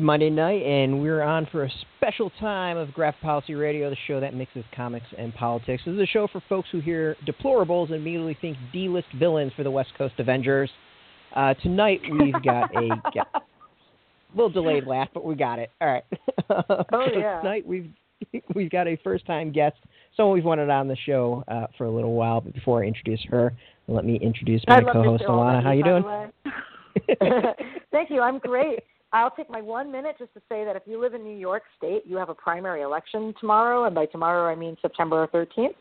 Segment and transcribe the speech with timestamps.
[0.00, 4.20] Monday night, and we're on for a special time of Graphic Policy Radio, the show
[4.20, 5.82] that mixes comics and politics.
[5.84, 9.62] This is a show for folks who hear deplorables and immediately think D-list villains for
[9.62, 10.70] the West Coast Avengers.
[11.34, 13.24] Uh, tonight we've got a yeah,
[14.34, 15.70] little delayed laugh, but we got it.
[15.80, 16.04] All right.
[16.50, 17.40] Oh yeah.
[17.42, 17.90] tonight we've
[18.54, 19.76] we've got a first-time guest,
[20.16, 22.40] someone we've wanted on the show uh, for a little while.
[22.40, 23.52] But before I introduce her,
[23.86, 25.62] let me introduce my co-host Alana.
[25.62, 26.04] How you doing?
[27.92, 28.22] Thank you.
[28.22, 28.78] I'm great.
[29.12, 31.62] I'll take my one minute just to say that if you live in New York
[31.78, 35.74] State, you have a primary election tomorrow, and by tomorrow I mean September 13th.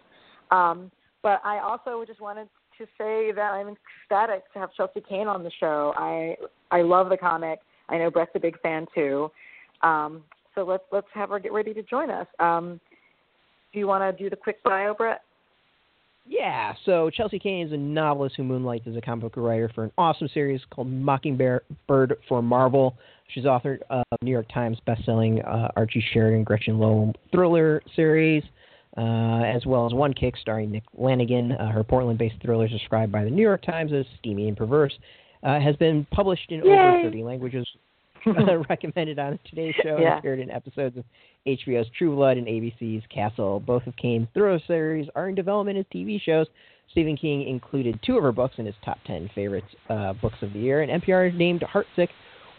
[0.49, 0.91] Um,
[1.23, 5.43] but I also just wanted to say that I'm ecstatic to have Chelsea Cain on
[5.43, 5.93] the show.
[5.97, 6.35] I
[6.71, 7.59] I love the comic.
[7.89, 9.29] I know Brett's a big fan too.
[9.81, 10.23] Um,
[10.55, 12.27] so let's let's have her get ready to join us.
[12.39, 12.79] Um,
[13.73, 15.21] do you want to do the quick bio, Brett?
[16.29, 19.85] Yeah, so Chelsea Cain is a novelist who moonlights as a comic book writer for
[19.85, 22.97] an awesome series called Mockingbird for Marvel.
[23.33, 28.43] She's authored of New York Times bestselling uh, Archie Sheridan Gretchen Lowell thriller series,
[28.97, 31.53] uh, as well as one kick starring Kick Lannigan.
[31.53, 34.93] Uh, her Portland-based thrillers, described by the New York Times as steamy and perverse,
[35.43, 36.71] uh, has been published in Yay!
[36.71, 37.67] over 30 languages.
[38.69, 40.17] recommended on today's show Yeah.
[40.17, 41.03] appeared in episodes of
[41.45, 43.59] HBO's True Blood and ABC's Castle.
[43.59, 46.47] Both of Cain's thriller series are in development as TV shows.
[46.91, 50.53] Stephen King included two of her books in his top 10 favorite uh, books of
[50.53, 52.09] the year, and NPR named Heartsick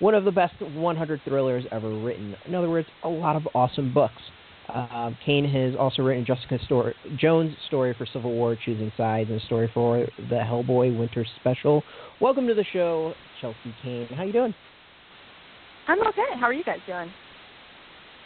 [0.01, 2.37] one of the best 100 thrillers ever written.
[2.47, 4.21] In other words, a lot of awesome books.
[4.69, 9.41] Uh, Cain has also written Jessica Stor- Jones' story for Civil War, Choosing Sides, and
[9.41, 11.83] a story for the Hellboy Winter Special.
[12.21, 14.07] Welcome to the show, Chelsea Cain.
[14.09, 14.55] How you doing?
[15.89, 16.23] I'm okay.
[16.39, 17.11] How are you guys doing?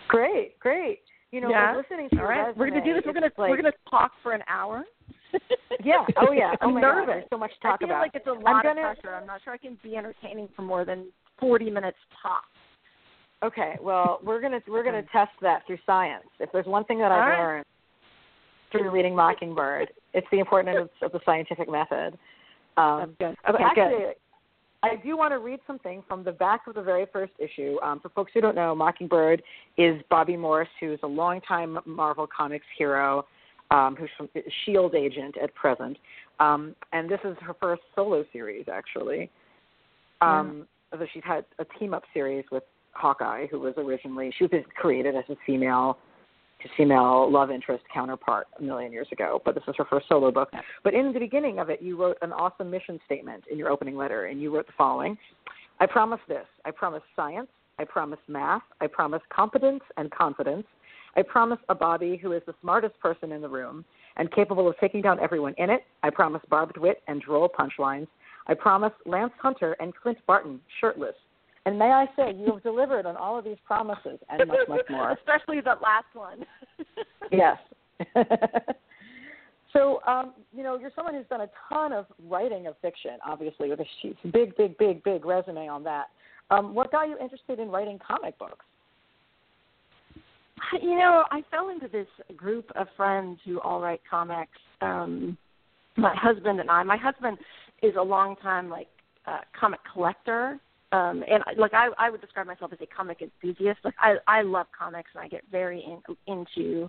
[0.09, 1.01] Great, great.
[1.31, 1.75] You know, Yeah?
[1.77, 3.03] listening to All right, we're gonna do this.
[3.07, 4.85] We're gonna like, we're gonna talk for an hour.
[5.83, 6.05] Yeah.
[6.19, 6.53] Oh yeah.
[6.61, 7.07] Oh I'm my God, nervous.
[7.09, 8.01] there's so much to talk I feel about.
[8.03, 9.15] like it's a I'm lot gonna- of pressure.
[9.17, 11.07] I'm not sure I can be entertaining for more than
[11.41, 12.43] 40 minutes top.
[13.43, 13.77] Okay.
[13.81, 16.27] Well, we're gonna we're gonna test that through science.
[16.39, 17.39] If there's one thing that I've right.
[17.41, 17.65] learned
[18.71, 22.19] through reading Mockingbird, it's the importance of the scientific method.
[22.77, 23.55] Um, That's good.
[23.55, 24.15] Okay, Actually, good.
[24.85, 27.79] I do want to read something from the back of the very first issue.
[27.83, 29.43] Um, for folks who don't know, Mockingbird
[29.79, 33.25] is Bobbi Morse, who's a longtime Marvel Comics hero,
[33.71, 34.29] um, who's from
[34.65, 35.97] Shield agent at present,
[36.41, 39.31] um, and this is her first solo series actually.
[40.21, 44.63] Um, Although she's had a team up series with Hawkeye, who was originally she was
[44.77, 45.97] created as a female
[46.63, 50.31] his female love interest counterpart a million years ago, but this is her first solo
[50.31, 50.51] book.
[50.85, 53.97] But in the beginning of it, you wrote an awesome mission statement in your opening
[53.97, 55.19] letter, and you wrote the following
[55.81, 56.47] I promise this.
[56.65, 57.49] I promise science.
[57.79, 58.63] I promise math.
[58.81, 60.67] I promise competence and confidence.
[61.17, 63.85] I promise a Bobbi who is the smartest person in the room
[64.17, 65.83] and capable of taking down everyone in it.
[66.03, 68.07] I promise barbed wit and droll punchlines.
[68.47, 71.15] I promise Lance Hunter and Clint Barton shirtless.
[71.65, 74.81] And may I say, you have delivered on all of these promises and much, much
[74.91, 75.13] more.
[75.13, 76.45] Especially the last one.
[77.31, 77.57] Yes.
[79.73, 83.71] so, um, you know, you're someone who's done a ton of writing of fiction, obviously,
[83.71, 83.87] with a
[84.29, 86.09] big, big, big, big resume on that.
[86.51, 88.67] Um, what got you interested in writing comic books?
[90.83, 94.59] you know, I fell into this group of friends who all write comics.
[94.81, 95.39] Um,
[95.97, 96.83] my husband and I.
[96.83, 97.39] My husband
[97.83, 98.89] is a long time like
[99.27, 100.59] uh, comic collector,
[100.93, 103.81] um, and like I, I would describe myself as a comic enthusiast.
[103.83, 106.89] Like I, I love comics, and I get very in, into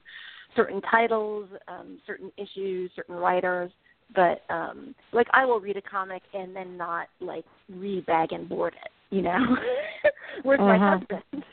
[0.55, 3.71] certain titles, um, certain issues, certain writers.
[4.13, 8.47] But um, like I will read a comic and then not like read bag and
[8.47, 9.39] board it, you know.
[10.43, 10.99] Whereas my Mhm.
[10.99, 11.45] husband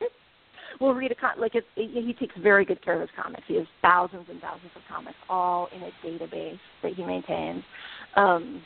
[0.80, 3.44] will read a con- like it's, he takes very good care of his comics.
[3.46, 7.64] He has thousands and thousands of comics all in a database that he maintains.
[8.16, 8.62] Um,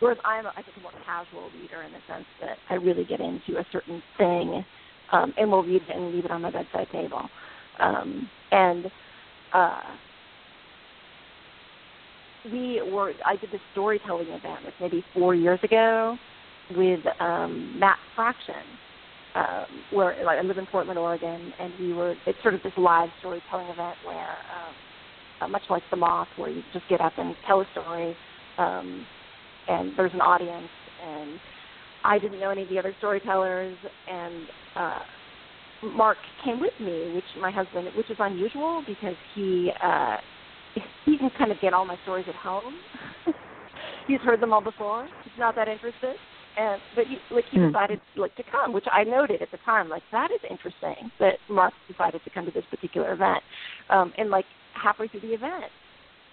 [0.00, 3.20] whereas I'm, I think, a more casual reader in the sense that I really get
[3.20, 4.64] into a certain thing
[5.12, 7.28] um, and will read it and leave it on my bedside table.
[7.78, 8.90] Um, and
[9.52, 9.80] uh,
[12.52, 16.16] we were, I did this storytelling event like maybe four years ago
[16.76, 18.54] with um, Matt Fraction
[19.36, 22.72] um, where like I live in Portland, Oregon, and we were it's sort of this
[22.76, 24.74] live storytelling event where um,
[25.42, 28.16] uh, much like the Moth, where you just get up and tell a story,
[28.56, 29.06] um,
[29.68, 31.40] and there's an audience, and
[32.04, 33.76] I didn't know any of the other storytellers,
[34.06, 35.00] and uh,
[35.82, 40.16] Mark came with me, which my husband, which is unusual because he uh,
[41.04, 42.76] he can kind of get all my stories at home.
[44.06, 45.08] He's heard them all before.
[45.24, 46.16] He's not that interested
[46.56, 47.66] and but he like he Hmm.
[47.66, 51.38] decided like to come, which I noted at the time, like that is interesting that
[51.48, 53.42] Mark decided to come to this particular event.
[53.90, 55.72] Um and like halfway through the event,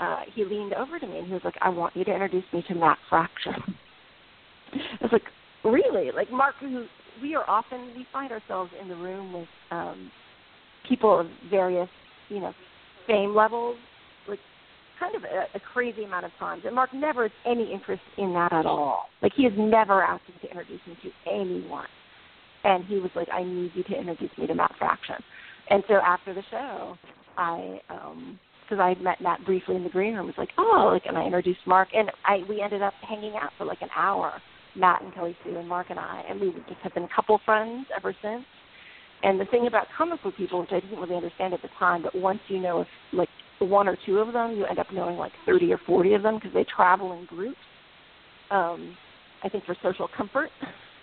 [0.03, 2.45] uh he leaned over to me and he was like, I want you to introduce
[2.53, 3.53] me to Matt Fraction.
[4.73, 5.23] I was like,
[5.63, 6.11] Really?
[6.11, 6.85] Like Mark who
[7.21, 10.11] we are often we find ourselves in the room with um,
[10.87, 11.89] people of various,
[12.29, 12.53] you know,
[13.07, 13.77] fame levels,
[14.27, 14.39] like
[14.99, 16.63] kind of a, a crazy amount of times.
[16.65, 19.05] And Mark never has any interest in that at all.
[19.21, 21.87] Like he has never asked me to introduce me to anyone.
[22.63, 25.15] And he was like, I need you to introduce me to Matt Fraction.
[25.69, 26.97] And so after the show,
[27.37, 28.39] I um
[28.73, 31.25] because I met Matt briefly in the green room, was like, oh, like, and I
[31.25, 34.33] introduced Mark, and I we ended up hanging out for like an hour,
[34.75, 37.85] Matt and Kelly Sue and Mark and I, and we just have been couple friends
[37.95, 38.43] ever since.
[39.21, 42.03] And the thing about comic book people, which I didn't really understand at the time,
[42.03, 43.29] but once you know if like
[43.59, 46.35] one or two of them, you end up knowing like 30 or 40 of them
[46.35, 47.57] because they travel in groups.
[48.51, 48.97] Um,
[49.43, 50.49] I think for social comfort,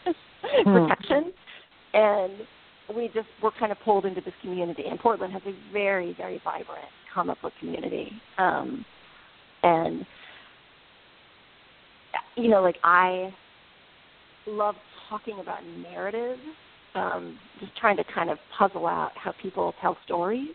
[0.43, 0.73] hmm.
[0.73, 1.33] protection,
[1.95, 2.33] and
[2.95, 4.85] we just were kind of pulled into this community.
[4.89, 8.85] And Portland has a very, very vibrant comic book community, um,
[9.63, 10.07] and
[12.37, 13.33] you know, like I
[14.47, 14.75] love
[15.09, 16.39] talking about narrative,
[16.95, 20.51] um, just trying to kind of puzzle out how people tell stories.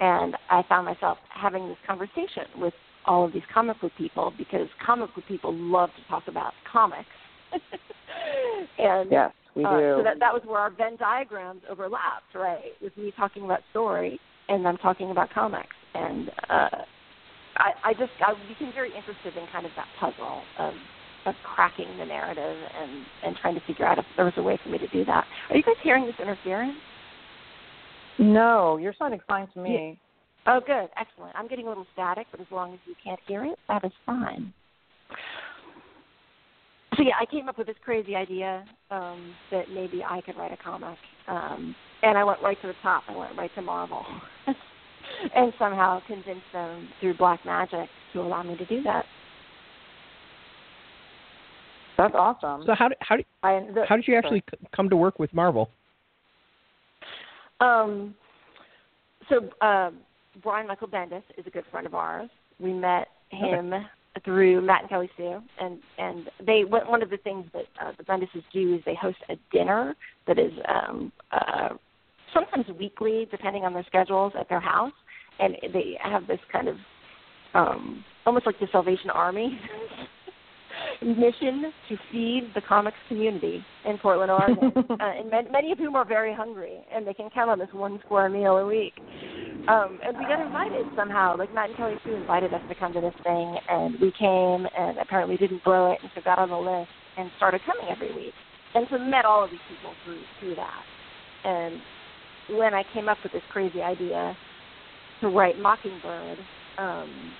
[0.00, 2.74] And I found myself having this conversation with
[3.04, 7.08] all of these comic book people because comic book people love to talk about comics.
[8.78, 9.94] and yes, we uh, do.
[9.98, 12.72] so that that was where our Venn diagrams overlapped, right?
[12.80, 15.74] With me talking about story and them talking about comics.
[15.94, 16.68] And uh
[17.56, 20.74] I, I just I became very interested in kind of that puzzle of
[21.26, 24.58] of cracking the narrative and and trying to figure out if there was a way
[24.62, 25.26] for me to do that.
[25.50, 26.78] Are you guys hearing this interference?
[28.18, 29.98] No, you're sounding fine to me.
[30.46, 30.54] Yeah.
[30.54, 31.36] Oh, good, excellent.
[31.36, 33.92] I'm getting a little static, but as long as you can't hear it, that is
[34.06, 34.52] fine.
[36.96, 40.52] So yeah, I came up with this crazy idea um, that maybe I could write
[40.52, 40.96] a comic,
[41.28, 43.04] um, and I went right to the top.
[43.08, 44.04] I went right to Marvel,
[45.34, 49.04] and somehow convince them through black magic to allow me to do that.
[51.96, 52.62] That's awesome.
[52.64, 54.68] So how did how did I, the, how did you actually sorry.
[54.74, 55.68] come to work with Marvel?
[57.60, 58.14] Um,
[59.28, 59.90] so uh,
[60.42, 62.30] Brian Michael Bendis is a good friend of ours.
[62.60, 63.84] We met him okay.
[64.24, 68.04] through Matt and Kelly Sue, and and they one of the things that uh, the
[68.04, 69.96] Bendises do is they host a dinner
[70.28, 71.70] that is um, uh,
[72.32, 74.92] sometimes weekly, depending on their schedules, at their house,
[75.38, 76.76] and they have this kind of
[77.54, 79.58] um, almost like the Salvation Army
[81.02, 86.04] mission to feed the comics community in Portland, Oregon, uh, and many of whom are
[86.04, 88.92] very hungry, and they can count on this one square meal a week.
[89.68, 91.36] Um, and we got invited somehow.
[91.36, 94.66] Like Matt and Kelly Sue invited us to come to this thing, and we came,
[94.76, 98.14] and apparently didn't blow it, and so got on the list and started coming every
[98.14, 98.34] week.
[98.74, 100.82] And so met all of these people through through that.
[101.44, 101.80] And
[102.50, 104.36] when I came up with this crazy idea
[105.20, 106.38] to write Mockingbird,
[106.78, 107.34] um,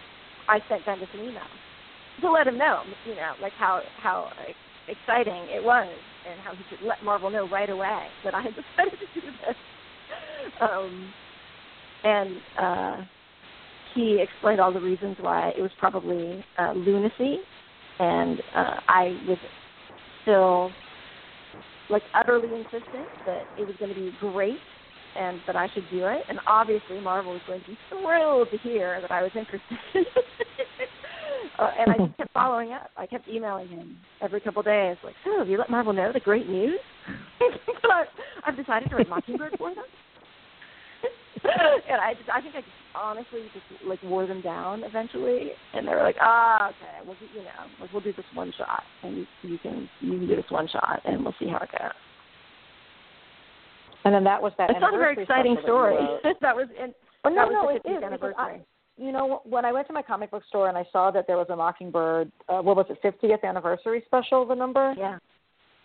[0.49, 1.43] I sent Bendis an email
[2.20, 4.31] to let him know, you know, like how how
[4.88, 5.88] exciting it was,
[6.28, 9.26] and how he should let Marvel know right away that I had decided to do
[9.46, 9.56] this.
[10.60, 11.12] Um,
[12.04, 12.96] and uh,
[13.94, 17.38] he explained all the reasons why it was probably uh, lunacy,
[17.99, 19.38] and uh, I was
[20.22, 20.70] still
[21.90, 24.58] like utterly insistent that it was going to be great
[25.18, 26.22] and that I should do it.
[26.28, 29.60] And obviously, Marvel was going to be thrilled to hear that I was interested.
[31.58, 32.90] uh, and I just kept following up.
[32.96, 36.12] I kept emailing him every couple of days, like, "So, have you let Marvel know
[36.12, 36.78] the great news?
[38.46, 39.84] I've decided to write Mockingbird for them."
[41.44, 45.87] and I just, I think I just honestly just like wore them down eventually, and
[45.87, 48.82] they were like, "Ah, okay, we'll, do, you know, like we'll do this one shot,
[49.02, 51.92] and you can you can do this one shot, and we'll see how it goes."
[54.05, 54.71] And then that was that.
[54.71, 55.97] It's not a very exciting story.
[56.40, 56.95] that was in.
[57.25, 58.02] Well, no, no, it is.
[58.02, 58.35] Anniversary.
[58.38, 58.61] I,
[58.99, 61.37] you know, when I went to my comic book store and I saw that there
[61.37, 64.95] was a Mockingbird, uh, what was it, 50th anniversary special, the number?
[64.99, 65.19] Yeah.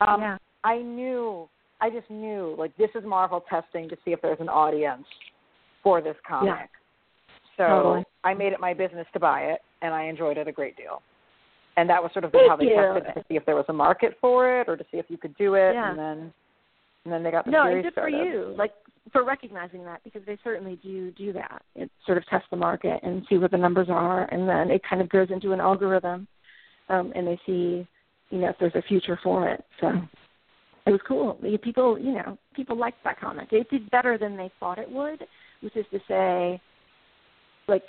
[0.02, 0.38] Um, yeah.
[0.64, 1.48] I knew,
[1.80, 5.06] I just knew, like, this is Marvel testing to see if there's an audience
[5.84, 6.48] for this comic.
[6.48, 6.66] Yeah.
[7.58, 8.04] So totally.
[8.24, 11.02] I made it my business to buy it, and I enjoyed it a great deal.
[11.78, 12.76] And that was sort of Thank how they you.
[12.76, 15.18] tested to see if there was a market for it, or to see if you
[15.18, 15.90] could do it, yeah.
[15.90, 16.34] and then
[17.06, 18.18] and then they got the no, series and good started.
[18.18, 18.72] for you, like
[19.12, 21.62] for recognizing that because they certainly do do that.
[21.76, 24.82] It sort of tests the market and see what the numbers are, and then it
[24.88, 26.28] kind of goes into an algorithm,
[26.90, 27.88] um, and they see,
[28.30, 29.64] you know, if there's a future for it.
[29.82, 29.92] So
[30.86, 31.40] it was cool.
[31.62, 33.52] People, you know, people liked that comic.
[33.52, 35.24] It did better than they thought it would,
[35.62, 36.62] which is to say,
[37.68, 37.84] like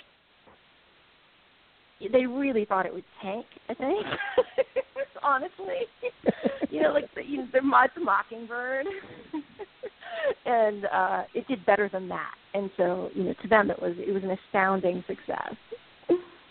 [2.11, 3.45] they really thought it would tank.
[3.69, 4.05] I think,
[5.25, 5.87] honestly,
[6.69, 7.59] you know, like the, you know, the,
[7.95, 8.85] the Mockingbird,
[10.45, 12.31] and uh, it did better than that.
[12.53, 15.55] And so, you know, to them, it was it was an astounding success.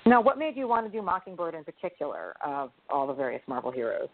[0.07, 3.71] Now, what made you want to do Mockingbird in particular of all the various Marvel
[3.71, 4.09] heroes?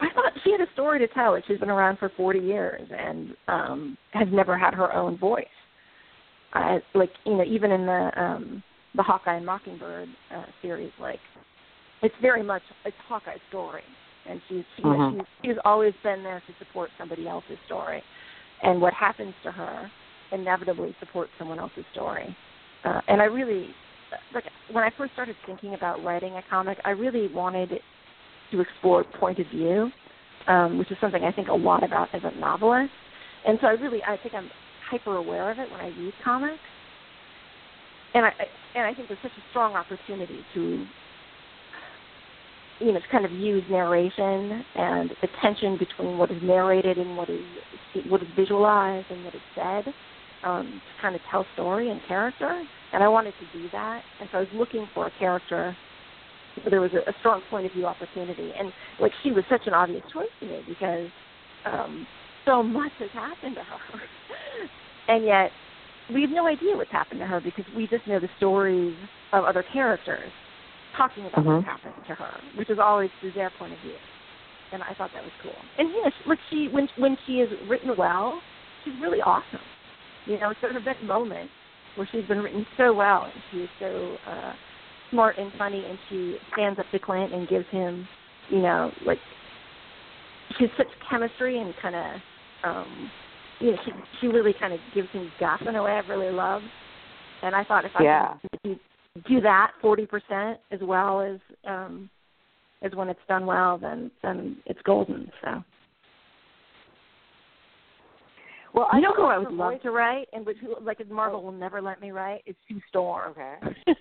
[0.00, 1.32] I thought she had a story to tell.
[1.32, 5.46] Like she's been around for 40 years and um has never had her own voice.
[6.52, 8.62] I like you know even in the um
[8.94, 11.20] the Hawkeye and Mockingbird uh, series, like
[12.02, 13.82] it's very much it's Hawkeye's story,
[14.28, 15.10] and she's she, Mhm.
[15.12, 18.02] she's she's always been there to support somebody else's story,
[18.62, 19.90] and what happens to her
[20.32, 22.36] inevitably supports someone else's story.
[22.84, 23.74] Uh, and I really
[24.32, 27.80] like when I first started thinking about writing a comic, I really wanted
[28.50, 29.90] to explore point of view,
[30.46, 32.92] um, which is something I think a lot about as a novelist.
[33.46, 34.50] And so I really I think I'm
[34.90, 36.58] hyper aware of it when I read comics.
[38.14, 38.32] And I
[38.74, 40.86] and I think there's such a strong opportunity to
[42.80, 47.16] you know, to kind of use narration and the tension between what is narrated and
[47.16, 47.40] what is
[48.08, 49.84] what is visualized and what is said
[50.44, 52.62] um, to kind of tell story and character.
[52.92, 55.76] And I wanted to do that, and so I was looking for a character
[56.62, 58.52] where there was a, a strong point of view opportunity.
[58.58, 61.08] And like she was such an obvious choice to me because
[61.66, 62.06] um,
[62.46, 64.00] so much has happened to her,
[65.08, 65.50] and yet
[66.12, 68.96] we have no idea what's happened to her because we just know the stories
[69.32, 70.30] of other characters
[70.98, 71.54] talking about Mhm.
[71.54, 73.96] what's happened to her, which is always through their point of view.
[74.72, 75.56] And I thought that was cool.
[75.78, 78.42] And you know, she- like she when when she is written well,
[78.84, 79.60] she's really awesome.
[80.26, 81.54] You know, so there have been moments
[81.94, 84.52] where she's been written so well, and she is so uh,
[85.10, 88.06] smart and funny, and she stands up to Clint and gives him,
[88.50, 89.20] you know, like
[90.58, 92.04] she's such chemistry and kind of,
[92.64, 93.10] um,
[93.60, 96.30] you know, she she really kind of gives him guff in a way I really
[96.30, 96.62] love.
[97.42, 98.28] And I thought if I Yeah.
[98.42, 98.76] could do,
[99.26, 102.10] do that forty percent as well as um
[102.82, 105.30] as when it's done well, then then it's golden.
[105.42, 105.62] So
[108.74, 111.52] Well, you know who I would love voice- to write, and which like Marvel will
[111.52, 113.32] never let me write is Sue Storm.
[113.32, 113.56] Okay.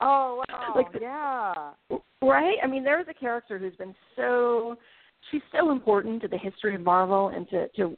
[0.00, 0.74] Oh wow!
[0.76, 1.70] Like the- yeah.
[2.22, 2.54] right?
[2.62, 4.76] I mean, there is a character who's been so
[5.28, 7.96] she's so important to the history of Marvel and to to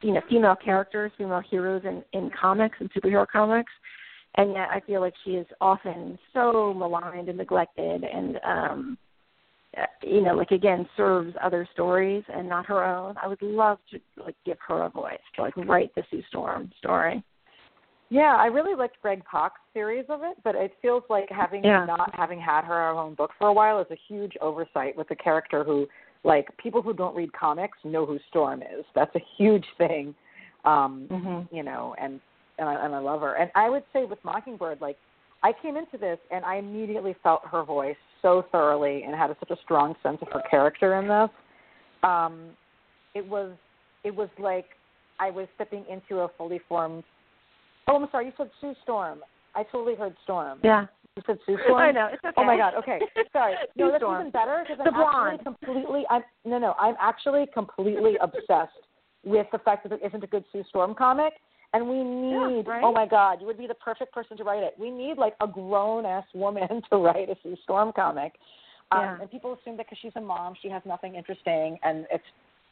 [0.00, 3.72] you know female characters, female heroes in in comics and superhero comics,
[4.36, 8.98] and yet I feel like she is often so maligned and neglected and um
[9.76, 13.16] uh, you know like again serves other stories and not her own.
[13.22, 16.70] I would love to like give her a voice to like write the Sue Storm
[16.78, 17.22] story.
[18.10, 21.84] Yeah, I really liked Greg Pak's series of it, but it feels like having Yeah.
[21.86, 25.14] not having had her own book for a while is a huge oversight with a
[25.14, 25.88] character who,
[26.24, 28.84] like, people who don't read comics know who Storm is.
[28.96, 30.12] That's a huge thing,
[30.64, 31.46] um, Mhm.
[31.52, 32.20] you know, and
[32.60, 33.34] and I, and I love her.
[33.34, 34.96] And I would say with Mockingbird, like,
[35.42, 39.50] I came into this and I immediately felt her voice so thoroughly and had such
[39.50, 41.30] a strong sense of her character in this.
[42.02, 42.50] Um,
[43.14, 43.52] it was
[44.04, 44.66] it was like
[45.18, 47.04] I was stepping into a fully formed
[47.88, 48.26] Oh, I'm sorry.
[48.26, 49.20] You said Sue Storm.
[49.54, 50.60] I totally heard Storm.
[50.62, 50.86] Yeah.
[51.16, 51.80] You said Sue Storm.
[51.80, 52.08] I know.
[52.12, 52.34] It's okay.
[52.36, 52.74] Oh my God.
[52.78, 53.00] Okay.
[53.32, 53.54] Sorry.
[53.76, 54.20] No, that's Storm.
[54.20, 55.40] even better because I'm blonde.
[55.40, 56.04] actually completely.
[56.08, 56.74] I'm no, no.
[56.78, 58.72] I'm actually completely obsessed
[59.24, 61.32] with the fact that there isn't a good Sue Storm comic,
[61.72, 62.66] and we need.
[62.66, 62.82] right?
[62.82, 64.74] Oh my God, you would be the perfect person to write it.
[64.78, 68.34] We need like a grown ass woman to write a Sue Storm comic.
[68.92, 69.20] Um, Yeah.
[69.20, 72.24] And people assume that because she's a mom, she has nothing interesting, and it's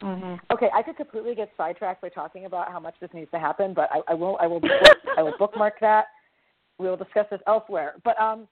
[0.02, 0.38] Mhm.
[0.52, 3.74] Okay, I could completely get sidetracked by talking about how much this needs to happen,
[3.74, 4.70] but I, I will I will book,
[5.16, 6.06] I will bookmark that.
[6.78, 7.94] We will discuss this elsewhere.
[8.04, 8.46] But um,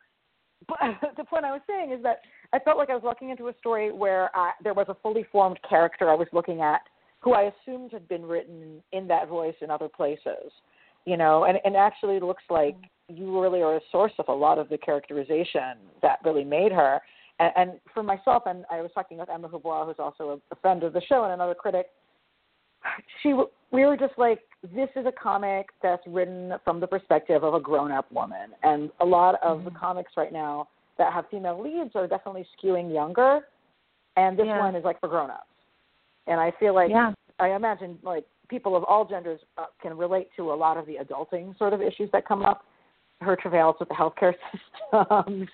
[0.67, 0.79] but
[1.17, 2.23] the point I was saying is that
[2.53, 5.25] I felt like I was walking into a story where uh, there was a fully
[5.31, 6.81] formed character I was looking at,
[7.26, 10.52] who I assumed had been written in that voice in other places,
[11.06, 12.76] you know, and and actually it looks like
[13.09, 17.00] you really are a source of a lot of the characterization that really made her.
[17.40, 20.56] And, and for myself, and I was talking with Emma Houxbois, who's also a, a
[20.61, 21.87] friend of the show and another critic.
[23.23, 23.35] She,
[23.73, 27.61] we were just like, this is a comic that's written from the perspective of a
[27.61, 29.64] grown-up woman, and a lot of mm-hmm.
[29.66, 33.40] the comics right now that have female leads are definitely skewing younger,
[34.16, 34.61] and this Yeah.
[34.61, 35.56] one is like for grown-ups.
[36.26, 37.12] And I feel like Yeah.
[37.38, 40.97] I imagine like people of all genders uh, can relate to a lot of the
[40.97, 42.64] adulting sort of issues that come up.
[43.21, 44.35] Her travails with the healthcare
[44.92, 45.49] systems,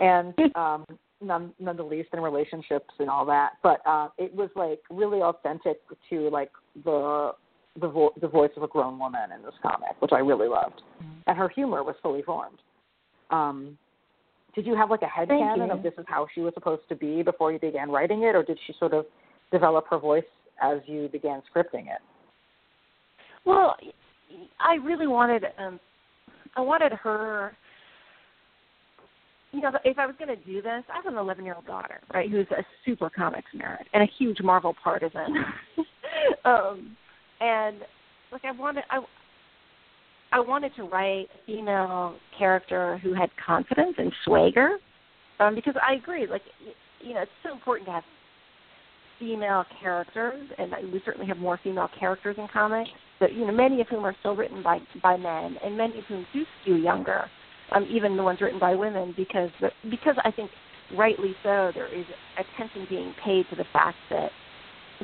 [0.00, 0.86] and um,
[1.20, 3.52] none, none the least in relationships and all that.
[3.62, 6.50] But uh, it was like really authentic to like
[6.84, 7.32] the
[7.80, 10.82] the, vo- the voice of a grown woman in this comic, which I really loved,
[11.26, 12.58] and her humor was fully formed.
[13.30, 13.78] Um,
[14.54, 16.96] did you have like a head Thank of this is how she was supposed to
[16.96, 19.06] be before you began writing it, or did she sort of
[19.52, 20.24] develop her voice
[20.60, 22.00] as you began scripting it?
[23.44, 23.76] Well,
[24.60, 25.78] I really wanted um
[26.56, 27.56] I wanted her
[29.52, 31.66] you know, if I was going to do this, I have an 11 year old
[31.66, 35.44] daughter, right, who's a super comics nerd and a huge Marvel partisan.
[36.44, 36.96] um,
[37.40, 37.76] and
[38.32, 39.00] like I wanted, I,
[40.32, 44.78] I wanted to write a female character who had confidence and swagger,
[45.38, 46.42] um, because I agree, like
[47.00, 48.04] you know, it's so important to have
[49.22, 52.90] female characters, and we certainly have more female characters in comics.
[53.20, 56.04] But you know, many of whom are still written by by men, and many of
[56.06, 57.26] whom do skew younger.
[57.70, 59.50] Um, even the ones written by women, because
[59.88, 60.50] because I think
[60.98, 62.04] rightly so, there is
[62.36, 64.30] attention being paid to the fact that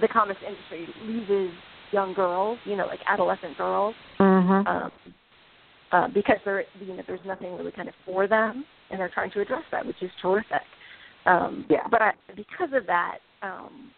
[0.00, 1.54] the comics industry loses
[1.92, 4.66] young girls, you know, like adolescent girls, mm-hmm.
[4.66, 4.90] um,
[5.92, 9.30] uh, because there, you know, there's nothing really kind of for them, and they're trying
[9.30, 10.62] to address that, which is terrific.
[11.24, 11.86] Um, yeah.
[11.90, 13.90] But I, because of that, um,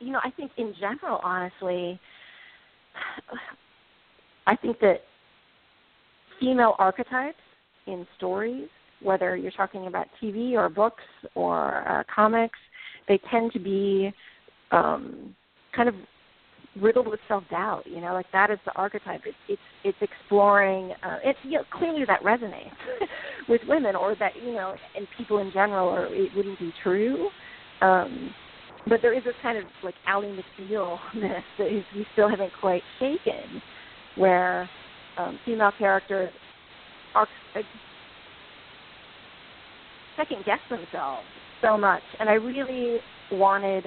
[0.00, 2.00] you know, I think in general, honestly,
[4.46, 5.02] I think that
[6.40, 7.38] female archetypes
[7.86, 8.68] in stories,
[9.02, 11.04] whether you're talking about TV or books
[11.34, 12.58] or uh, comics,
[13.08, 14.12] they tend to be
[14.70, 15.34] um,
[15.74, 15.94] kind of
[16.80, 17.86] riddled with self doubt.
[17.86, 19.22] You know, like that is the archetype.
[19.26, 20.92] It's it's it's exploring.
[21.02, 22.70] Uh, it you know, clearly that resonates
[23.48, 27.28] with women, or that you know, and people in general, or it wouldn't be true.
[27.80, 28.34] Um,
[28.88, 32.82] but there is this kind of like Ally McBealness that is, we still haven't quite
[32.98, 33.62] shaken,
[34.16, 34.68] where
[35.18, 36.30] um, female characters
[37.14, 37.60] are uh,
[40.16, 41.24] second guess themselves
[41.62, 42.98] so much, and I really
[43.32, 43.84] wanted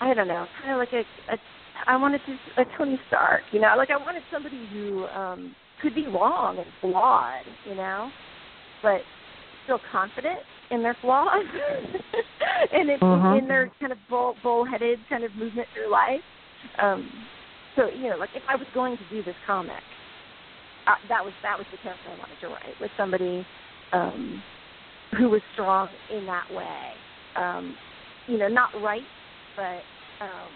[0.00, 1.38] I don't know, kind of like a, a
[1.86, 5.94] I wanted to a Tony Stark, you know, like I wanted somebody who um could
[5.94, 8.10] be wrong and flawed, you know,
[8.82, 9.00] but
[9.64, 11.44] still confident in their flaws
[12.72, 13.38] and in, mm-hmm.
[13.38, 16.20] in their kind of bull bullheaded kind of movement through life.
[16.80, 17.08] Um
[17.76, 19.82] so you know, like if I was going to do this comic,
[20.86, 23.46] uh, that was that was the character I wanted to write with somebody
[23.92, 24.42] um
[25.16, 26.92] who was strong in that way.
[27.36, 27.74] Um,
[28.26, 29.02] you know, not right
[29.58, 29.82] but
[30.22, 30.50] um,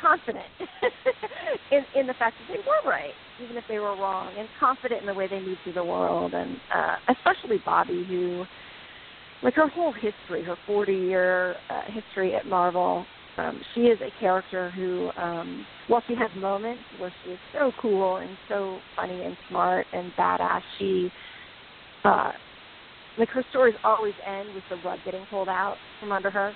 [0.00, 0.48] confident
[1.70, 3.12] in in the fact that they were right,
[3.44, 6.32] even if they were wrong, and confident in the way they move through the world,
[6.32, 8.44] and uh, especially Bobbi, who,
[9.42, 13.06] like her whole history, her 40 year uh, history at Marvel,
[13.38, 17.70] um, she is a character who, um, while she has moments where she is so
[17.80, 21.10] cool and so funny and smart and badass, she,
[22.04, 22.32] uh,
[23.18, 26.52] like her stories always end with the rug getting pulled out from under her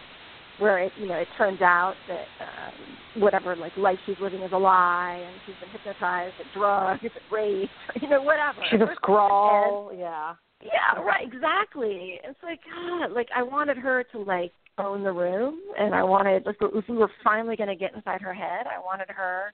[0.59, 4.53] where it you know it turns out that um, whatever like life she's living is
[4.53, 8.61] a lie and she's been hypnotized and drugged raped you know whatever.
[8.71, 14.19] She's a scroll yeah yeah right exactly it's like god like i wanted her to
[14.19, 17.95] like own the room and i wanted like if we were finally going to get
[17.95, 19.53] inside her head i wanted her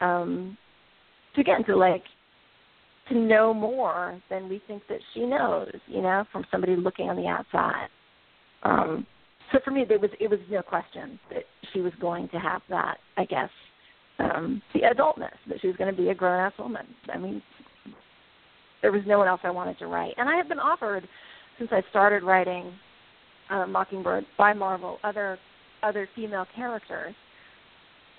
[0.00, 0.56] um
[1.34, 2.04] to get into like
[3.08, 7.16] to know more than we think that she knows you know from somebody looking on
[7.16, 7.88] the outside
[8.62, 9.06] um
[9.52, 12.62] so for me, there was it was no question that she was going to have
[12.70, 12.96] that.
[13.16, 13.50] I guess
[14.18, 16.86] um, the adultness that she was going to be a grown ass woman.
[17.12, 17.42] I mean,
[18.84, 21.08] there was no one else I wanted to write, and I have been offered
[21.58, 22.70] since I started writing
[23.48, 25.38] uh, Mockingbird by Marvel other
[25.82, 27.14] other female characters.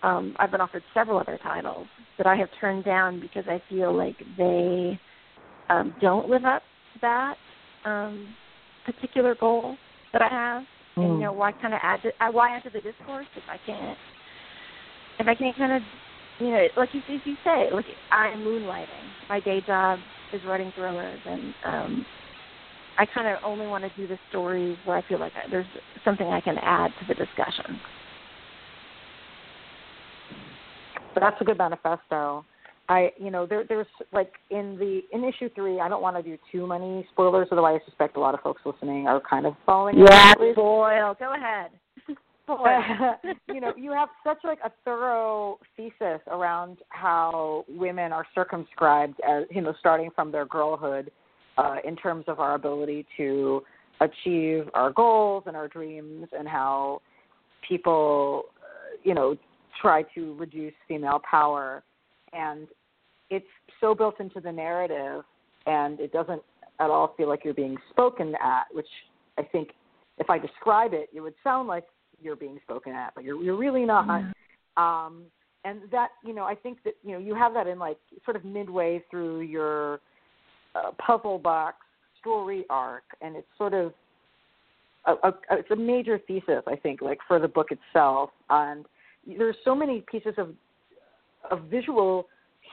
[0.01, 1.86] Um, I've been offered several other titles
[2.17, 4.99] that I have turned down because I feel like they
[5.69, 7.36] um, don't live up to that
[7.86, 8.34] um,
[8.88, 9.78] particular goal
[10.13, 10.63] that I have.
[10.97, 11.06] Mm.
[11.06, 13.43] And you know, why kind of add to, uh, why add to the discourse if
[13.47, 13.97] I can't
[15.19, 15.84] if I can't kind of
[16.39, 18.88] you know, like you, as you say, like I'm moonlighting.
[19.30, 20.00] My day job
[20.34, 22.06] is writing thrillers, and um,
[22.98, 25.65] I kind of only want to do the stories where I feel like I, there's
[26.04, 27.80] something I can add to the discussion.
[31.13, 32.45] But that's a good manifesto.
[32.88, 35.80] I, you know, there, there's like in the in issue three.
[35.80, 38.62] I don't want to do too many spoilers, otherwise I suspect a lot of folks
[38.65, 39.98] listening are kind of following.
[39.98, 41.15] Yeah, spoil.
[41.17, 41.71] Go ahead.
[43.47, 49.43] you know, you have such like a thorough thesis around how women are circumscribed as
[49.49, 51.12] you know, starting from their girlhood,
[51.58, 53.62] uh, in terms of our ability to
[54.01, 57.01] achieve our goals and our dreams, and how
[57.67, 59.36] people, uh, you know,
[59.81, 61.84] try to reduce female power.
[62.34, 62.67] And
[63.29, 63.45] it's
[63.81, 65.23] so built into the narrative
[65.65, 66.41] and it doesn't
[66.79, 68.88] at all feel like you're being spoken at which
[69.38, 69.69] i think
[70.17, 71.86] if i describe it it would sound like
[72.21, 74.84] you're being spoken at but you're you're really not mm-hmm.
[74.84, 75.23] um
[75.63, 78.36] and that you know i think that you know you have that in like sort
[78.36, 79.99] of midway through your
[80.75, 81.78] uh, puzzle box
[82.19, 83.93] story arc and it's sort of
[85.06, 88.86] a, a, it's a major thesis i think like for the book itself and
[89.38, 90.49] there's so many pieces of
[91.51, 92.28] of visual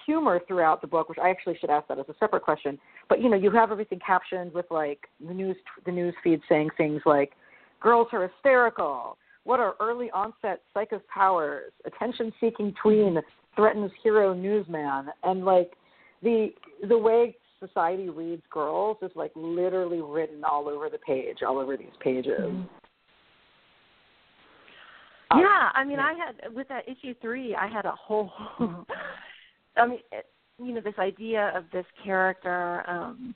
[0.06, 2.78] humor throughout the book, which I actually should ask that as a separate question.
[3.08, 6.70] But you know, you have everything captioned with like the news the news feed saying
[6.76, 7.32] things like
[7.80, 13.20] "Girls are hysterical," "What are early onset psychic powers?" "Attention seeking tween
[13.56, 15.72] threatens hero newsman," and like
[16.22, 16.52] the
[16.88, 21.76] the way society reads girls is like literally written all over the page, all over
[21.76, 22.40] these pages.
[22.40, 22.62] Mm-hmm.
[25.38, 28.30] Yeah, I mean, I had with that issue three, I had a whole.
[29.76, 30.26] I mean, it,
[30.58, 33.34] you know, this idea of this character, um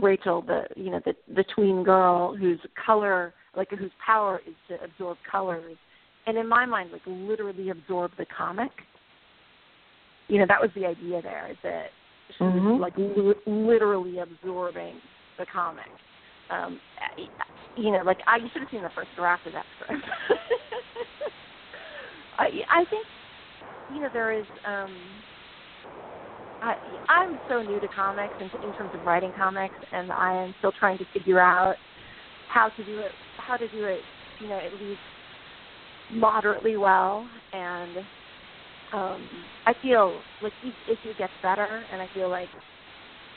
[0.00, 4.82] Rachel, the you know the the tween girl whose color, like whose power is to
[4.84, 5.76] absorb colors,
[6.26, 8.70] and in my mind, like literally absorb the comic.
[10.28, 11.90] You know, that was the idea there, is that
[12.38, 12.72] she Mhm.
[12.72, 15.00] was like li- literally absorbing
[15.36, 15.90] the comic.
[16.50, 16.80] Um,
[17.76, 20.04] you know, like I you should have seen the first draft of that script.
[22.38, 23.06] I I think
[23.88, 25.22] you know there is um
[26.62, 26.76] I
[27.08, 30.72] I'm so new to comics in, in terms of writing comics and I am still
[30.72, 31.76] trying to figure out
[32.48, 33.12] how to do it
[33.46, 34.06] how to do it,
[34.38, 35.02] you know, at least
[36.10, 37.98] moderately well and
[38.92, 42.50] um I feel like each issue gets better and I feel like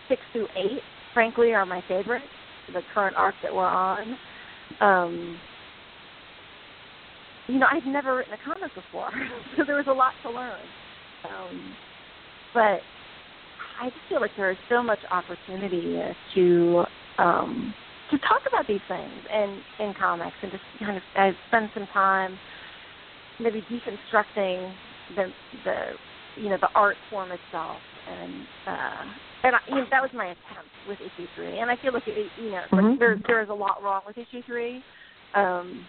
[0.10, 2.34] six through eight, frankly, are my favorites,
[2.74, 4.18] the current arc that we're on.
[4.82, 5.42] Um
[7.48, 9.12] you know, I'd never written a comic before,
[9.58, 10.70] so there was a lot to learn.
[11.30, 11.78] Um,
[12.54, 12.88] but
[13.80, 16.00] I just feel like there is so much opportunity
[16.36, 16.86] to
[17.18, 17.76] um,
[18.12, 21.88] to talk about these things in in comics and just kind of uh, spend some
[21.88, 22.40] time
[23.40, 24.74] maybe deconstructing
[25.16, 25.98] the the
[26.36, 29.06] you know the art form itself and uh,
[29.44, 32.08] and I, you know, that was my attempt with issue three and I feel like
[32.08, 32.90] it, you know Mhm.
[32.90, 34.84] like there there is a lot wrong with issue three.
[35.34, 35.88] Um,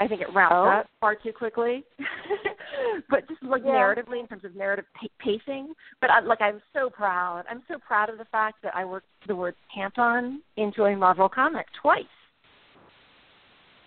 [0.00, 0.68] I think it wraps Oh.
[0.68, 1.84] up far too quickly,
[3.10, 3.72] but just like Yeah.
[3.72, 5.74] narratively in terms of narrative pa- pacing.
[6.00, 7.44] But I, like I'm so proud.
[7.50, 11.28] I'm so proud of the fact that I worked the word tampon into a Marvel
[11.28, 12.04] comic twice.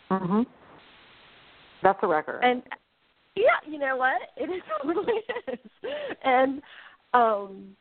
[0.09, 0.45] Mhm.
[1.83, 2.43] That's a record.
[2.43, 2.63] And
[3.35, 4.21] yeah, you know what?
[4.37, 5.59] It is totally is.
[6.23, 6.61] And
[7.13, 7.75] um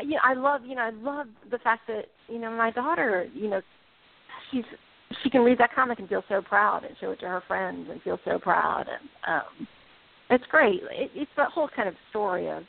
[0.00, 3.28] you know, I love you know, I love the fact that, you know, my daughter,
[3.34, 3.60] you know,
[4.50, 4.64] she's
[5.22, 7.88] she can read that comic and feel so proud and show it to her friends
[7.90, 9.66] and feel so proud and um
[10.30, 10.80] it's great.
[10.90, 12.64] It, it's that whole kind of story of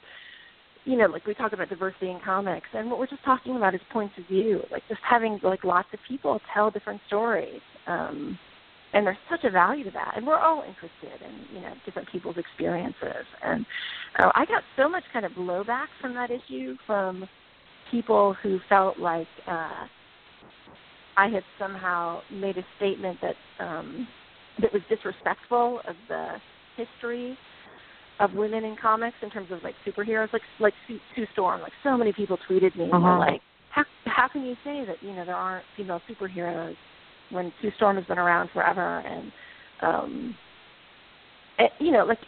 [0.84, 3.76] you know, like we talk about diversity in comics, and what we're just talking about
[3.76, 7.62] is points of view, like just having like lots of people tell different stories.
[7.88, 8.38] Um,
[8.94, 12.10] and there's such a value to that, and we're all interested in you know different
[12.12, 13.26] people's experiences.
[13.44, 13.66] And
[14.20, 17.28] uh, I got so much kind of blowback from that issue from
[17.92, 19.86] people who felt like uh,
[21.16, 24.08] I had somehow made a statement that um,
[24.62, 26.36] that was disrespectful of the
[26.76, 27.38] history
[28.22, 31.62] of women in comics in terms of like superheroes, like like Sue, Sue Storm.
[31.62, 33.20] Like so many people tweeted me and were Uh-huh.
[33.20, 36.76] like, how how can you say that you know there aren't female superheroes
[37.32, 39.32] when Sue Storm has been around forever and
[39.82, 40.38] um
[41.58, 42.20] and, you know like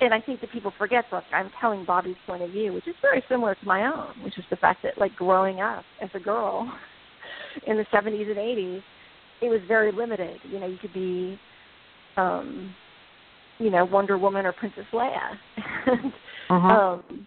[0.00, 2.94] and I think that people forget that I'm telling Bobbi's point of view, which is
[3.00, 6.18] very similar to my own, which is the fact that like growing up as a
[6.18, 6.70] girl
[7.66, 8.82] in the 70s and 80s,
[9.40, 10.40] it was very limited.
[10.50, 11.38] You know, you could be
[12.16, 12.74] um
[13.58, 15.38] you know, Wonder Woman or Princess Leia.
[15.86, 16.12] and,
[16.50, 16.70] Mhm.
[16.70, 17.26] um,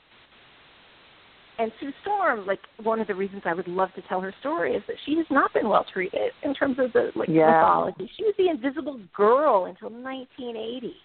[1.60, 4.76] and Sue Storm, like one of the reasons I would love to tell her story
[4.76, 7.48] is that she has not been well treated in terms of the like Yeah.
[7.52, 8.12] mythology.
[8.16, 10.96] She was the Invisible Girl until 1980.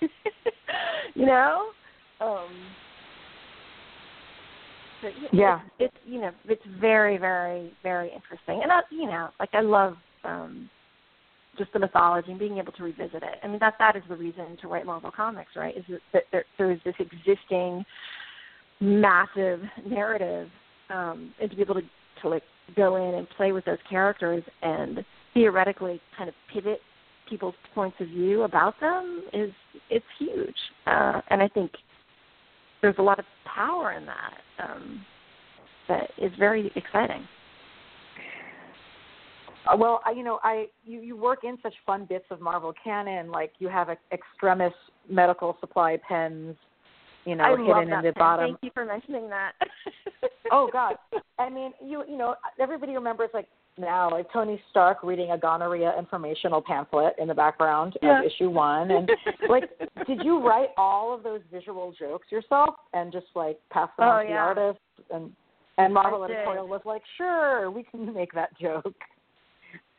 [1.14, 1.72] you know,
[2.20, 2.48] um,
[5.02, 5.60] but, Yeah.
[5.78, 9.60] it's, it's you know it's very very very interesting, and I, you know like I
[9.60, 10.70] love um
[11.58, 13.38] just the mythology and being able to revisit it.
[13.42, 15.76] I mean that that is the reason to write Marvel comics, right?
[15.76, 17.84] Is that- there, there is this existing
[18.80, 20.48] massive narrative,
[20.88, 21.82] um, and to be able to
[22.22, 22.42] to like
[22.76, 26.80] go in and play with those characters and theoretically kind of pivot
[27.28, 29.52] people's points of view about them is
[29.88, 31.70] it's huge, uh, and I think
[32.82, 35.04] there's a lot of power in that um,
[35.88, 37.26] that is very exciting.
[39.66, 42.72] Uh, well, I, you know, I you you work in such fun bits of Marvel
[42.82, 44.72] canon, like you have ex- extremis
[45.08, 46.56] medical supply pens,
[47.24, 48.14] you know, I hidden in the pen.
[48.16, 48.46] bottom.
[48.46, 49.52] Thank you for mentioning that.
[50.52, 50.94] oh God,
[51.38, 55.94] I mean, you you know, everybody remembers like now, like Tony Stark reading a gonorrhea
[55.98, 58.20] informational pamphlet in the background Yeah.
[58.20, 59.10] of issue one, and
[59.48, 59.70] like,
[60.06, 64.12] did you write all of those visual jokes yourself and just like pass them Oh,
[64.12, 65.32] on to the artist and
[65.78, 68.94] and Marvel editorial was like, sure, we can make that joke.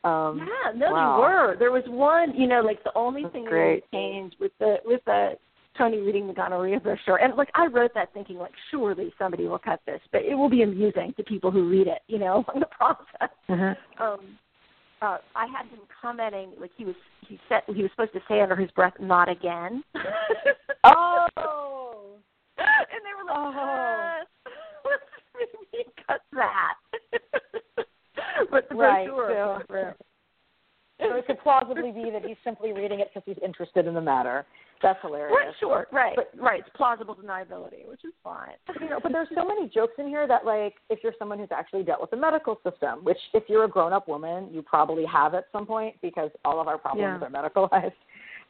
[0.04, 1.16] Um, Yeah, no, wow.
[1.16, 1.56] they were.
[1.58, 5.00] There was one, you know, like the only That's thing that changed with the with
[5.06, 5.36] the
[5.78, 9.58] Tony reading the gonorrhea brochure, and like I wrote that thinking like surely somebody will
[9.58, 12.60] cut this, but it will be amusing to people who read it, you know, in
[12.60, 13.30] the process.
[13.48, 13.76] Mhm.
[13.98, 14.38] Um,
[15.00, 16.94] uh, I had him commenting like he was
[17.26, 19.82] he said he was supposed to say under his breath, "Not again."
[20.84, 21.28] Oh.
[22.58, 24.18] and they were like, Oh.
[24.84, 25.02] let's
[26.06, 26.74] cut that.
[28.50, 29.92] but the Right, so-
[31.00, 34.00] So it could plausibly be that he's simply reading it because he's interested in the
[34.00, 34.46] matter.
[34.82, 35.34] That's hilarious.
[35.36, 36.60] Right, sure, right, But- right.
[36.60, 38.54] It's plausible deniability, which is fine.
[38.80, 41.48] you know, but there's so many jokes in here that like if you're someone who's
[41.50, 45.04] actually dealt with the medical system, which if you're a grown up woman, you probably
[45.06, 47.26] have at some point because all of our problems Yeah.
[47.26, 47.92] are medicalized.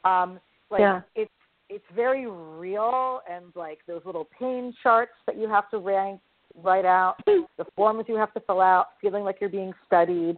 [0.05, 1.02] Um, like Yeah.
[1.14, 1.31] it's
[1.68, 6.20] it's very real and like those little pain charts that you have to rank
[6.57, 10.37] write out, the forms you have to fill out, feeling like you're being studied.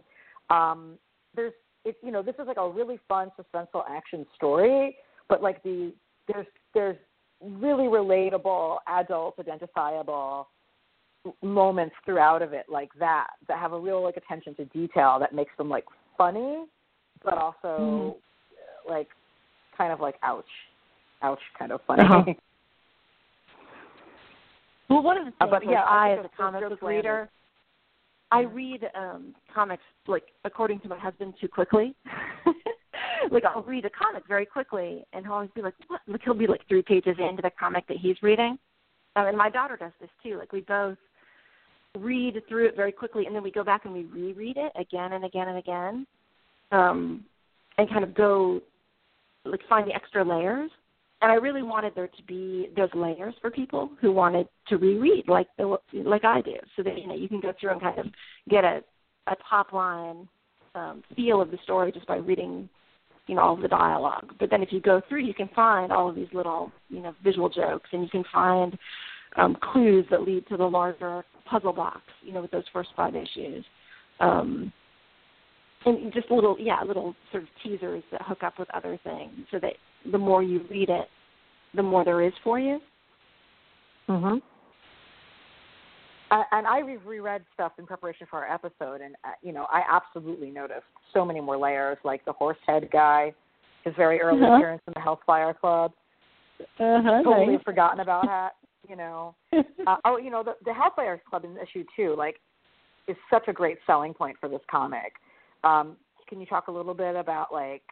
[0.49, 0.97] Um,
[1.35, 4.97] there's it you know, this is like a really fun suspenseful action story,
[5.29, 5.93] but like the
[6.27, 6.97] there's there's
[7.41, 10.47] really relatable, adult, identifiable
[11.41, 15.33] moments throughout of it like that that have a real like attention to detail that
[15.33, 15.85] makes them like
[16.17, 16.65] funny,
[17.23, 18.17] but also
[18.87, 19.07] like
[19.77, 20.45] kind of like ouch,
[21.21, 22.03] ouch kind of funny.
[22.03, 22.33] Uh-huh.
[24.95, 27.29] Well, one of the things, but yeah, I I, as a comic book reader,
[28.31, 31.93] I read um comics like according to my husband too quickly.
[33.29, 36.33] like I'll read a comic very quickly, and he'll always be like, "What?" Like he'll
[36.33, 38.57] be like three pages into the comic that he's reading,
[39.17, 40.37] um, and my daughter does this too.
[40.37, 40.97] Like we both
[41.99, 45.11] read through it very quickly, and then we go back and we reread it again
[45.11, 46.07] and again and again,
[46.71, 47.25] um,
[47.77, 48.61] and kind of go
[49.43, 50.71] like find the extra layers
[51.25, 55.27] and I really wanted there to be those layers for people who wanted to reread
[55.27, 57.97] like the like I do, so that you know you can go through and kind
[57.97, 58.05] of
[58.47, 58.83] get a
[59.25, 60.27] a top line
[60.75, 62.69] um, feel of the story just by reading
[63.25, 64.35] you know all of the dialogue.
[64.39, 67.15] But then if you go through, you can find all of these little you know
[67.23, 68.77] visual jokes, and you can find
[69.35, 72.01] um, clues that lead to the larger puzzle box.
[72.21, 73.65] You know, with those first five issues.
[74.19, 74.71] Um,
[75.87, 79.59] and just little, yeah, little sort of teasers that hook up with other things, so
[79.59, 79.73] that
[80.11, 81.07] the more you read it,
[81.75, 82.79] the more there is for you.
[84.07, 84.41] Mhm.
[86.31, 89.67] Uh, and I re- reread stuff in preparation for our episode, and uh, you know,
[89.71, 93.33] I absolutely noticed so many more layers, like the horse head guy,
[93.83, 94.55] his very early Uh-huh.
[94.55, 95.91] appearance in the Hellfire Club.
[96.79, 98.55] Uh-huh, Totally forgotten about that.
[98.87, 99.35] You know,
[99.87, 102.39] uh, oh, you know, the, the Hellfire Club in issue two, like,
[103.07, 105.13] is such a great selling point for this comic.
[105.63, 105.95] Um,
[106.27, 107.83] can you talk a little bit about like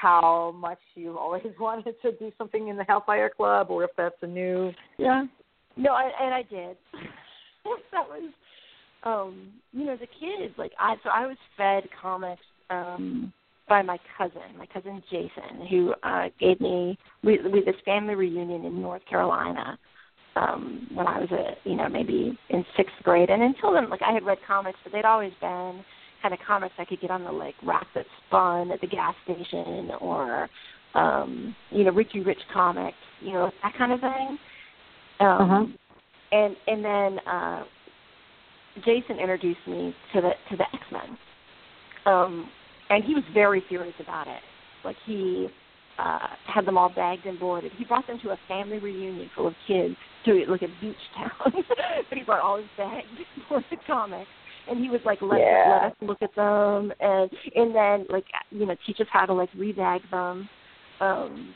[0.00, 4.14] how much you've always wanted to do something in the Hellfire Club, or if that's
[4.22, 4.72] a new?
[4.98, 5.24] yeah.
[5.76, 6.76] No, I, and I did.
[7.92, 8.32] that was,
[9.04, 13.32] um, you know, as a kid, like I, so I was fed comics um
[13.68, 18.64] by my cousin, my cousin Jason, who uh gave me we we this family reunion
[18.64, 19.78] in North Carolina
[20.36, 24.02] um when I was a you know maybe in sixth grade, and until then, like
[24.02, 25.84] I had read comics, but they'd always been
[26.22, 29.14] kind of comics I could get on the like rack that spun at the gas
[29.24, 30.48] station or
[30.94, 34.38] um you know Richie Rich comics, you know that kind of thing.
[35.20, 35.66] Um, Uh-huh.
[36.32, 37.64] And and then uh,
[38.84, 41.18] Jason introduced me to the to the X Men,
[42.06, 42.50] um,
[42.88, 44.40] and he was very serious about it.
[44.84, 45.48] Like he
[45.98, 47.72] uh, had them all bagged and boarded.
[47.76, 51.30] He brought them to a family reunion full of kids to like a beach town,
[51.52, 54.28] but he brought all his bagged and boarded comics.
[54.70, 55.68] And he was like, let, Yeah.
[55.68, 59.32] let us look at them, and and then like you know teach us how to
[59.32, 60.48] like rebag them.
[61.00, 61.54] Um,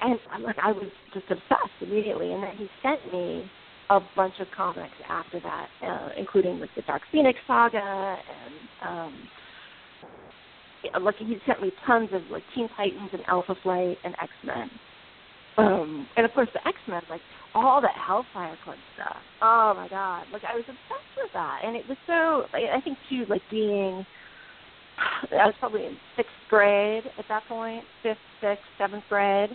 [0.00, 2.32] and I'm like I was just obsessed immediately.
[2.32, 3.50] And then he sent me
[3.90, 9.14] a bunch of comics after that, uh, including like the Dark Phoenix saga and um
[10.84, 14.30] yeah, like he sent me tons of like Teen Titans and Alpha Flight and X
[14.44, 14.70] Men.
[15.56, 17.20] Um and of course the X Men, like
[17.54, 19.16] all that Hellfire Club stuff.
[19.42, 20.24] Oh my god.
[20.32, 21.60] Like I was obsessed with that.
[21.64, 24.04] And it was so I think too, like being
[24.98, 29.50] I was probably in sixth grade at that point, fifth, sixth, seventh grade.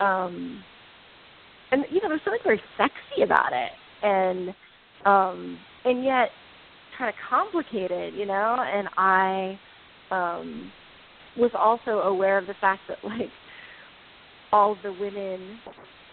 [0.00, 0.62] Um
[1.72, 3.72] and you know, there's something very sexy about it.
[4.02, 4.54] And
[5.06, 6.28] um and yet
[6.98, 9.58] kind of complicated, you know, and I
[10.10, 10.70] um
[11.36, 13.30] was also aware of the fact that like
[14.52, 15.58] all the women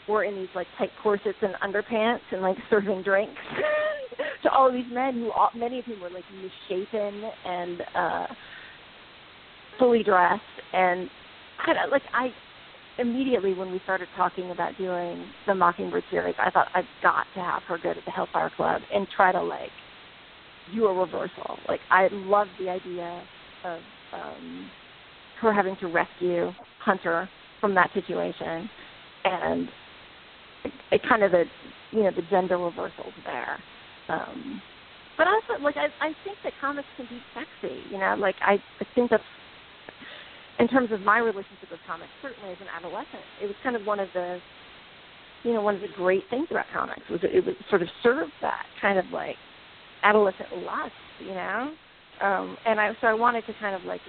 [0.07, 3.41] were in these like tight corsets and underpants and like serving drinks
[4.43, 8.25] to all of these men who all, many of whom were like misshapen and uh
[9.77, 10.41] fully dressed
[10.73, 11.09] and
[11.59, 12.31] I don't- like I
[12.99, 17.39] immediately when we started talking about doing the Mockingbird series, I thought I've got to
[17.39, 19.71] have her go to the Hellfire Club and try to like
[20.73, 21.59] do a reversal.
[21.67, 23.23] Like I love the idea
[23.63, 23.81] of
[24.13, 24.71] um
[25.41, 27.29] her having to rescue Hunter
[27.61, 28.69] from that situation
[29.25, 29.69] and
[30.91, 31.45] it, kind of the
[31.91, 33.63] you know the gender reversals there.
[34.09, 34.61] Um
[35.17, 38.53] but also like I I think that comics can be sexy, you know, like I,
[38.81, 39.23] I think that's
[40.59, 43.85] in terms of my relationship with comics, certainly as an adolescent, it was kind of
[43.85, 44.41] one of the,
[45.43, 47.89] you know, one of the great things about comics was it, it was sort of
[48.01, 49.37] served that kind of like
[50.03, 51.73] adolescent lust, you know,
[52.21, 54.01] um, and I so I wanted to kind of like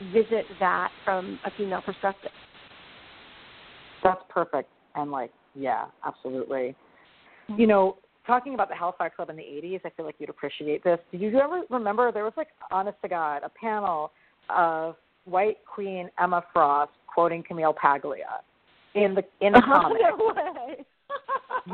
[0.00, 2.30] visit that from a female perspective.
[4.02, 4.70] That's perfect.
[4.94, 6.74] And like, yeah, absolutely.
[7.48, 7.60] Mm-hmm.
[7.60, 10.84] You know, talking about the Hellfire Club in the 80s, I feel like you'd appreciate
[10.84, 10.98] this.
[11.10, 14.12] Do you ever remember there was like, honest to God, a panel
[14.48, 18.40] of White Queen Emma Frost quoting Camille Paglia
[18.94, 19.98] in the in the comic.
[20.18, 20.84] no way.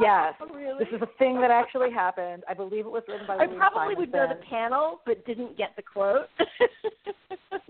[0.00, 0.34] Yes.
[0.52, 0.84] really?
[0.84, 2.42] This is a thing that actually happened.
[2.48, 5.56] I believe it was written by I Louise probably would know the panel, but didn't
[5.56, 6.26] get the quote.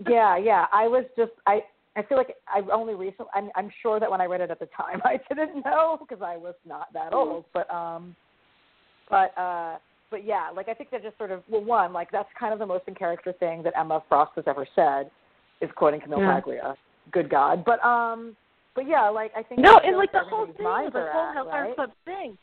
[0.07, 0.65] Yeah, yeah.
[0.71, 1.61] I was just I
[1.97, 4.59] I feel like I only recently I'm I'm sure that when I read it at
[4.59, 8.15] the time I didn't know because I was not that old, but um
[9.09, 9.77] but uh
[10.09, 12.59] but yeah, like I think that just sort of well one, like that's kind of
[12.59, 15.09] the most in character thing that Emma Frost has ever said
[15.59, 16.39] is quoting Camille Yeah.
[16.39, 16.75] Paglia.
[17.11, 17.65] Good God.
[17.65, 18.37] But um
[18.75, 21.75] but yeah, like I think no, and like the whole thing, the whole Hellfire right?
[21.75, 22.37] Club thing.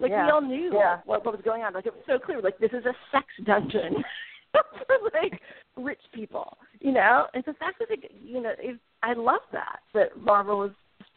[0.00, 0.24] Like Yeah.
[0.24, 1.00] we all knew Yeah.
[1.04, 1.74] what, what was going on.
[1.74, 2.40] Like it was so clear.
[2.40, 4.02] Like this is a sex dungeon
[4.86, 5.40] for like
[5.76, 7.26] rich people, you know.
[7.34, 10.70] And the fact that it, you know, it, I love that that Marvel was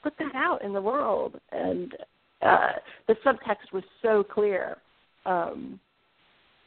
[0.03, 1.93] put that out in the world, and
[2.41, 2.73] uh
[3.07, 4.77] the subtext was so clear.
[5.25, 5.79] Um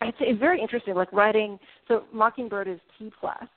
[0.00, 0.94] I'd it's very interesting.
[0.94, 3.48] Like writing, so Mockingbird is T plus,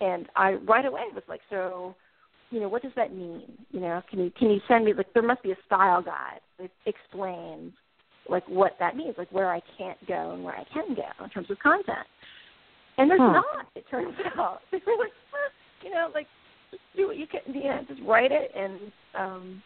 [0.00, 1.94] and I right away was like, so
[2.50, 3.44] you know, what does that mean?
[3.70, 6.40] You know, can you can you send me like there must be a style guide
[6.58, 7.72] that explains
[8.28, 11.30] like what that means, like where I can't go and where I can go in
[11.30, 12.06] terms of content.
[12.98, 13.32] And there's Hmm.
[13.32, 14.60] not, it turns out.
[14.70, 15.12] They were like,
[15.82, 16.26] you know, like
[16.70, 19.62] just do what you can you know, just write it and um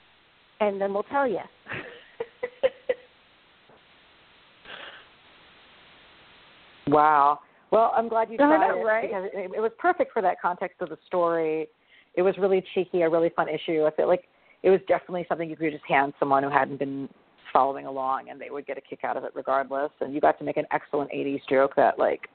[0.61, 1.41] and then we'll tell you.
[6.89, 7.41] Wow.
[7.73, 9.09] Well, I'm glad you tried know, it right?
[9.09, 11.67] because it, it was perfect for that context of the story.
[12.15, 13.85] It was really cheeky, a really fun issue.
[13.85, 14.25] I feel like
[14.63, 17.09] it was definitely something you could just hand someone who hadn't been
[17.53, 19.91] following along, and they would get a kick out of it regardless.
[20.01, 22.29] And you got to make an excellent '80s joke that like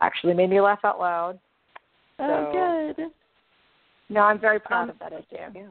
[0.00, 1.38] actually made me laugh out loud.
[2.18, 3.10] oh So- good.
[4.10, 5.24] No, I'm very proud Um, of that issue.
[5.54, 5.66] Yeah.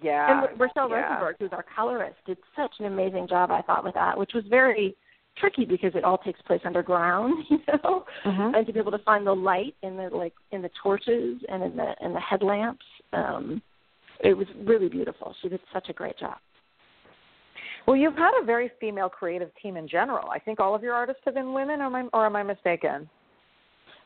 [0.00, 0.48] Yeah.
[0.50, 1.08] And Rachelle yeah.
[1.08, 4.44] Rosenberg, who's our colorist, did such an amazing job, I thought, with that, which was
[4.46, 4.96] very
[5.36, 8.56] tricky because it all takes place underground, you know, Mhm.
[8.56, 11.62] and to be able to find the light in the like in the torches and
[11.62, 12.84] in the in the headlamps.
[13.12, 13.60] Um,
[14.20, 15.34] it was really beautiful.
[15.42, 16.38] She did such a great job.
[17.86, 20.30] Well, you've had a very female creative team in general.
[20.30, 22.42] I think all of your artists have been women, or am I, or am I
[22.44, 23.08] mistaken?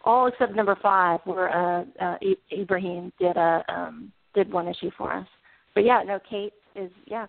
[0.07, 2.17] All except number five, where uh, uh,
[2.53, 5.27] Ibrahim did a um, did one issue for us.
[5.75, 7.27] But yeah, no, Kate is yeah,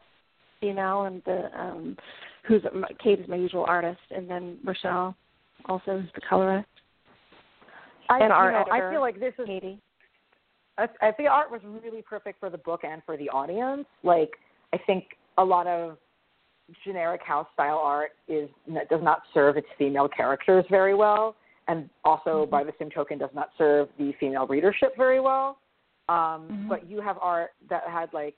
[0.62, 1.98] female, and the um,
[2.48, 2.62] who's
[3.04, 5.16] Kate is my usual artist, and then Rachelle
[5.66, 6.70] also is the colorist.
[8.10, 9.80] I, And our you know, I feel like this is Katie.
[10.78, 13.88] I, I think art was really perfect for the book and for the audience.
[14.04, 14.32] Like,
[14.72, 15.06] I think
[15.38, 15.98] a lot of
[16.84, 18.50] generic house style art is
[18.90, 21.36] does not serve its female characters very well,
[21.68, 25.60] and also by the same token does not serve the female readership very well.
[26.10, 26.70] Um, Mhm.
[26.70, 28.36] But you have art that had like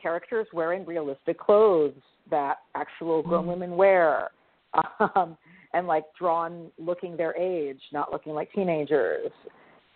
[0.00, 1.94] characters wearing realistic clothes
[2.28, 4.30] that actual grown women wear,
[5.14, 5.36] um,
[5.74, 9.30] and like drawn looking their age, not looking like teenagers,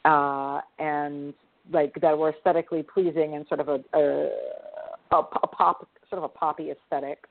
[0.05, 1.35] uh, and
[1.72, 4.31] like that were aesthetically pleasing and sort of a a,
[5.11, 7.27] a, a pop sort of a poppy aesthetic.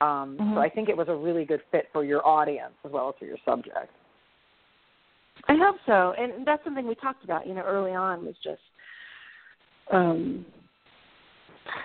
[0.00, 0.36] Um.
[0.54, 3.14] So I think it was a really good fit for your audience as well as
[3.18, 3.90] for your subject.
[5.48, 7.46] I hope so, and that's something we talked about.
[7.46, 8.60] You know, early on was just,
[9.92, 10.44] um,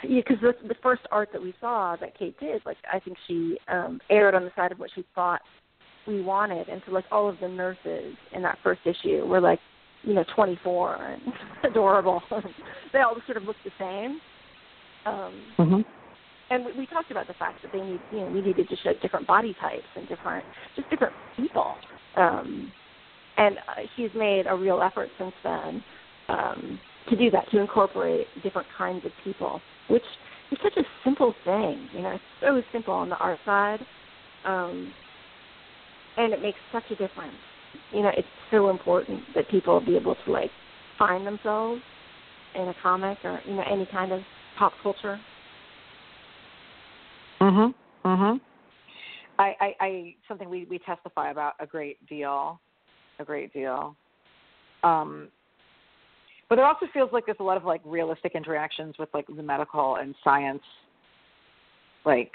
[0.03, 3.17] yeah, because the, the first art that we saw that Kate did, like I think
[3.27, 5.41] she um, aired on the side of what she thought
[6.07, 9.59] we wanted, and so like all of the nurses in that first issue were like,
[10.03, 11.21] you know, 24 and
[11.71, 12.21] adorable.
[12.93, 14.19] they all sort of looked the same.
[15.05, 15.81] Um, Mm-hmm.
[16.49, 18.75] and we, we talked about the fact that they need, you know, we needed to
[18.83, 20.43] show different body types and different,
[20.75, 21.75] just different people.
[22.17, 22.71] Um,
[23.37, 25.83] and uh, he's made a real effort since then
[26.29, 26.79] um,
[27.09, 30.03] to do that, to incorporate different kinds of people, which
[30.51, 31.89] is such a simple thing.
[31.93, 33.79] You know, it's so simple on the art side,
[34.45, 34.93] um,
[36.17, 37.35] and it makes such a difference.
[37.91, 40.51] You know, it's so important that people be able to like
[40.97, 41.81] find themselves
[42.55, 44.21] in a comic or you know any kind of
[44.57, 45.19] pop culture.
[47.41, 47.73] Mhm.
[48.05, 48.41] Mhm.
[49.39, 52.59] I, I, I something we we testify about a great deal,
[53.21, 53.95] a great deal.
[54.83, 55.29] Um,
[56.49, 59.43] but it also feels like there's a lot of like realistic interactions with like the
[59.43, 60.63] medical and science,
[62.05, 62.31] like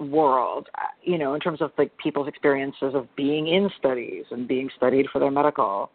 [0.00, 0.68] world.
[0.76, 4.68] uh, You know, in terms of like people's experiences of being in studies and being
[4.76, 5.90] studied for their medical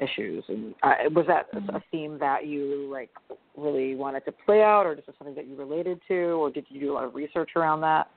[0.00, 0.42] issues.
[0.48, 3.10] And uh, was that a theme that you like
[3.56, 6.66] really wanted to play out, or is just something that you related to, or did
[6.70, 8.08] you do a lot of research around that?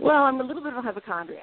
[0.00, 1.42] Well, I'm a little bit of a hypochondriac.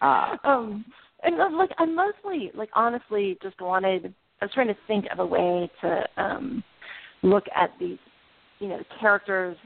[0.00, 0.38] Ah.
[0.44, 0.84] um,
[1.22, 5.18] and I'm like I mostly, like honestly, just wanted I was trying to think of
[5.18, 6.62] a way to um,
[7.22, 7.98] look at these,
[8.60, 9.56] you know, characters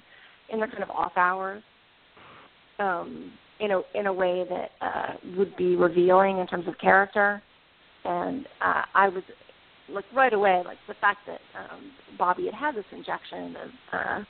[0.51, 1.63] in their kind of off hours,
[2.79, 7.43] um, in a in a way that uh, would be revealing in terms of character.
[8.05, 9.23] And uh, I was
[9.89, 14.25] like right away, like the fact that um, Bobbi had had this injection of uh,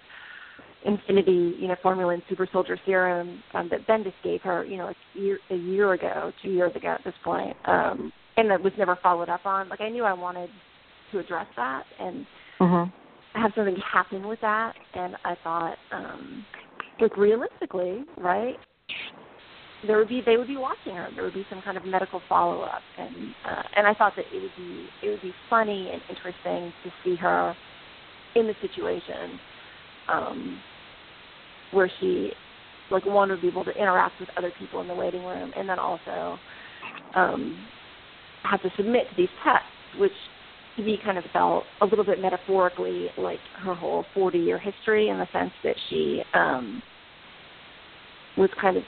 [0.85, 4.89] Infinity, you know, formula and super soldier serum um, that Bendis gave her, you know,
[4.89, 8.73] a year a year ago, two years ago at this point, um, and that was
[8.77, 9.69] never followed up on.
[9.69, 10.51] Like I knew I wanted
[11.13, 12.27] to address that and
[12.63, 13.41] Mm-hmm.
[13.41, 16.47] have something happen with that, and I thought, um,
[17.01, 18.57] like realistically, right?
[19.85, 21.09] There would be they would be watching her.
[21.15, 24.27] There would be some kind of medical follow up, and uh, and I thought that
[24.33, 27.57] it would be it would be funny and interesting to see her
[28.37, 29.41] in the situation
[30.09, 30.61] um,
[31.73, 32.33] where she
[32.91, 35.69] like one would be able to interact with other people in the waiting room, and
[35.69, 36.39] then also
[37.15, 37.67] um,
[38.45, 39.67] have to submit to these tests,
[39.99, 40.13] which
[40.77, 45.09] to me kind of felt a little bit metaphorically like her whole 40 year history
[45.09, 46.83] in the sense that she um,
[48.37, 48.83] was kind of,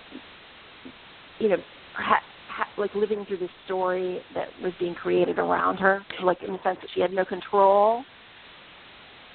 [1.39, 1.57] you know,
[1.95, 6.53] ha- ha- like living through this story that was being created around her, like in
[6.53, 8.03] the sense that she had no control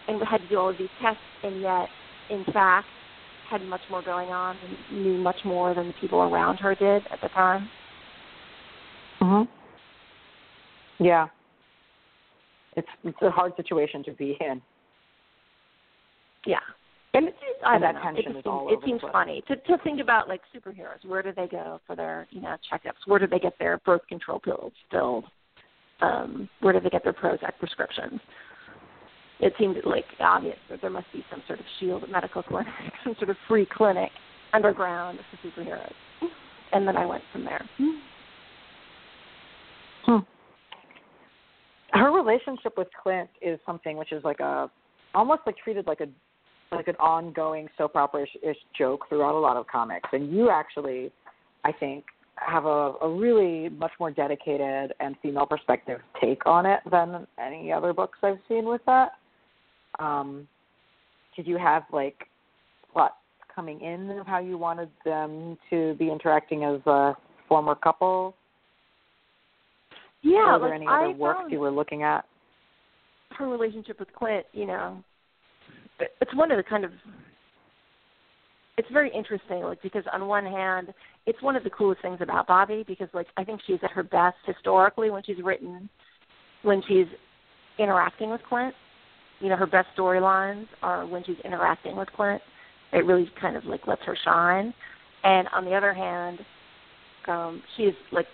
[0.08, 1.88] and had to do all of these tests, and yet,
[2.32, 2.88] in fact,
[3.50, 4.56] had much more going on
[4.92, 7.70] and knew much more than the people around her did at the time.
[9.22, 9.48] Mhm.
[11.00, 11.28] Yeah.
[12.76, 14.62] It's it's a hard situation to be in.
[16.46, 16.60] Yeah.
[17.14, 18.04] And it, it, I And don't that know.
[18.12, 21.04] tension it is seems, all it seems funny to to think about like superheroes.
[21.06, 23.08] Where do they go for their you know checkups?
[23.08, 25.26] Where do they get their birth control pills filled?
[26.02, 28.22] Um, where do they get their Prozac prescriptions?
[29.40, 32.12] It seemed like obvious that there must be some sort of S.H.I.E.L.D.
[32.12, 32.74] medical clinic,
[33.04, 34.12] some sort of free clinic
[34.54, 35.94] underground for superheroes.
[36.72, 37.68] And then I went from there.
[37.78, 37.90] Hmm.
[41.92, 44.70] Her relationship with Clint is something which is like a
[45.16, 46.08] almost like treated like a
[46.76, 50.08] like an ongoing soap opera ish joke throughout a lot of comics.
[50.14, 51.12] And you actually,
[51.64, 56.80] I think, have a, a really much more dedicated and female perspective take on it
[56.90, 59.14] than any other books I've seen with that.
[59.98, 60.48] Um,
[61.36, 62.28] did you have like
[62.94, 63.16] plots
[63.54, 67.16] coming in of how you wanted them to be interacting as a
[67.48, 68.36] former couple?
[70.22, 72.26] Yeah, or were there like any other I works you were looking at?
[73.40, 75.04] her relationship with Clint, you know,
[76.00, 76.92] it's one of the kind of
[78.78, 80.94] it's very interesting, like because on one hand,
[81.26, 84.04] it's one of the coolest things about Bobbi because like I think she's at her
[84.04, 85.90] best historically when she's written
[86.62, 87.08] when she's
[87.78, 88.74] interacting with Clint.
[89.40, 92.42] You know, her best storylines are when she's interacting with Clint.
[92.92, 94.74] It really kind of like lets her shine.
[95.24, 96.40] And on the other hand,
[97.28, 98.28] um, she's like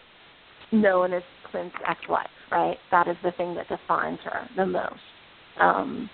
[0.71, 2.77] known as Clint's ex-wife, right?
[2.91, 4.99] That is the thing that defines her the most.
[5.59, 6.09] Um,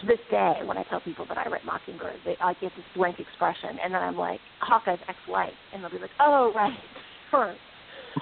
[0.00, 2.84] to this day, when I tell people that I write Mockingbird, they, I get this
[2.94, 6.78] blank expression, and then I'm like, Hawkeye's ex-wife, and they'll be like, oh, right,
[7.32, 7.56] her.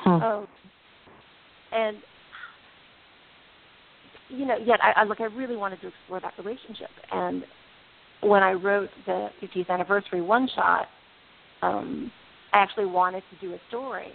[0.07, 0.47] Um,
[1.73, 1.99] and
[4.29, 7.45] you know, yet I, I like I really wanted to explore that relationship, and
[8.23, 10.87] when I wrote the 50th anniversary one shot,
[11.63, 12.11] um,
[12.53, 14.13] I actually wanted to do a story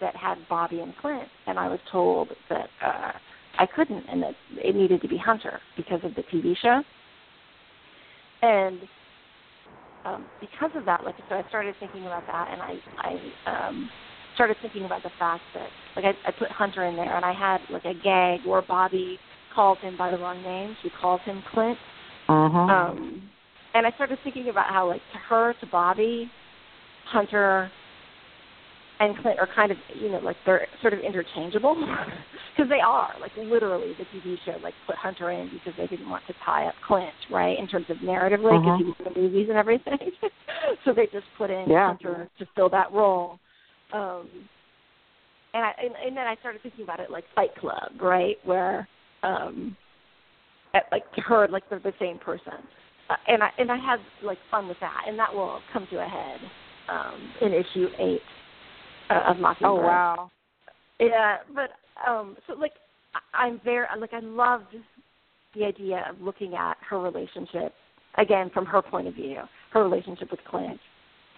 [0.00, 3.12] that had Bobbi and Clint, and I was told that uh,
[3.58, 6.82] I couldn't, and that it needed to be Hunter because of the TV show.
[8.42, 8.80] And
[10.04, 12.78] um, because of that, like so, I started thinking about that, and I
[13.46, 13.90] I um,
[14.34, 17.32] started thinking about the fact that like I, I put Hunter in there, and I
[17.32, 19.18] had like a gag where Bobbi
[19.54, 20.76] calls him by the wrong name.
[20.82, 21.78] She calls him Clint,
[22.30, 22.70] Mm-hmm.
[22.70, 23.22] um,
[23.74, 26.30] and I started thinking about how, like, to her, to Bobbi,
[27.04, 27.70] Hunter,
[29.00, 31.74] and Clint are kind of, you know, like they're sort of interchangeable
[32.56, 36.08] because they are, like, literally the TV show, like, put Hunter in because they didn't
[36.08, 38.78] want to tie up Clint, right, in terms of narratively because Mhm.
[38.78, 40.10] he was in the movies and everything.
[40.84, 41.86] so they just put in Yeah.
[41.86, 43.38] Hunter to fill that role.
[43.92, 44.28] Um,
[45.52, 48.88] and I and, and then I started thinking about it like Fight Club, right, where
[49.22, 49.76] um,
[50.74, 52.52] at, like her like they're the same person,
[53.08, 55.96] uh, and I and I had like fun with that, and that will come to
[55.96, 56.40] a head
[56.88, 58.20] um, in issue eight
[59.10, 59.84] uh, of Mockingbird.
[59.84, 60.30] Oh wow.
[61.00, 61.70] Yeah, but
[62.08, 62.72] um, so like
[63.14, 64.76] I- I'm very like I loved
[65.54, 67.72] the idea of looking at her relationship
[68.18, 69.38] again from her point of view,
[69.72, 70.78] her relationship with Clint,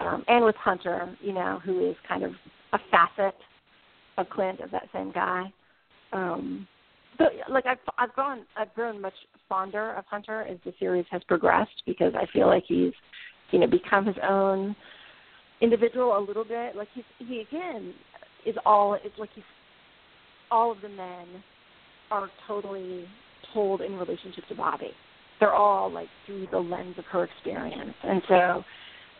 [0.00, 2.32] um, and with Hunter, you know, who is kind of
[2.72, 3.34] a facet
[4.18, 5.52] of Clint of that same guy.
[6.12, 6.66] Um,
[7.18, 9.14] so like I've I've gone I've grown much
[9.48, 12.92] fonder of Hunter as the series has progressed because I feel like he's
[13.50, 14.74] you know become his own
[15.60, 16.74] individual a little bit.
[16.74, 17.94] Like he's he again
[18.46, 19.44] is all it's like he's
[20.50, 21.26] all of the men
[22.10, 23.06] are totally
[23.54, 24.90] told in relationship to Bobbi.
[25.40, 28.64] They're all like through the lens of her experience, and so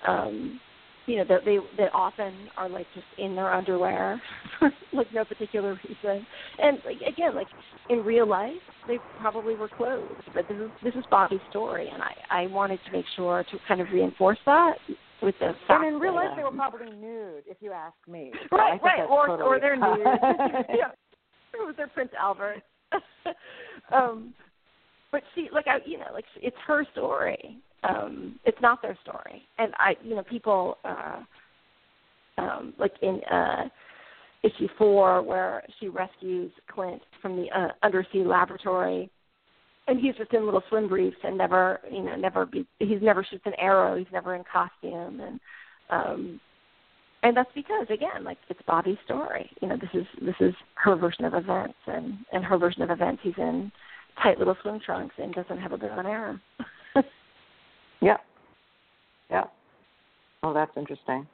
[0.06, 0.60] um,
[1.06, 4.20] you know, they they often are like just in their underwear
[4.58, 6.26] for like no particular reason.
[6.58, 7.48] And like, again, like
[7.90, 8.52] in real life,
[8.86, 10.12] they probably were clothed.
[10.34, 13.58] But this is this is Bobbi's story, and I I wanted to make sure to
[13.66, 14.74] kind of reinforce that
[15.22, 15.84] with the fact.
[15.84, 18.32] And in real life, um, they were probably nude, if you ask me.
[18.50, 19.98] So right, right, or totally or they're nude.
[20.68, 20.90] yeah,
[21.54, 22.62] was their Prince Albert.
[23.92, 24.34] um,
[25.10, 29.42] but she, like I, you know, like it's her story, um, it's not their story.
[29.58, 31.20] And I, you know, people uh,
[32.38, 33.68] um, like in uh,
[34.42, 39.10] issue four where she rescues Clint from the uh, undersea laboratory,
[39.88, 42.66] and he's just in little swim briefs and never, you know, never be.
[42.78, 43.96] He's never shoots an arrow.
[43.96, 45.40] He's never in costume, and
[45.90, 46.40] um,
[47.24, 49.50] and that's because again, like it's Bobbi's story.
[49.60, 52.90] You know, this is this is her version of events, and and her version of
[52.90, 53.20] events.
[53.24, 53.72] He's in
[54.22, 56.38] tight little swim trunks and doesn't have a bow and arrow.
[58.02, 58.20] Yep.
[59.30, 59.44] Yeah.
[60.42, 61.26] Oh, that's interesting.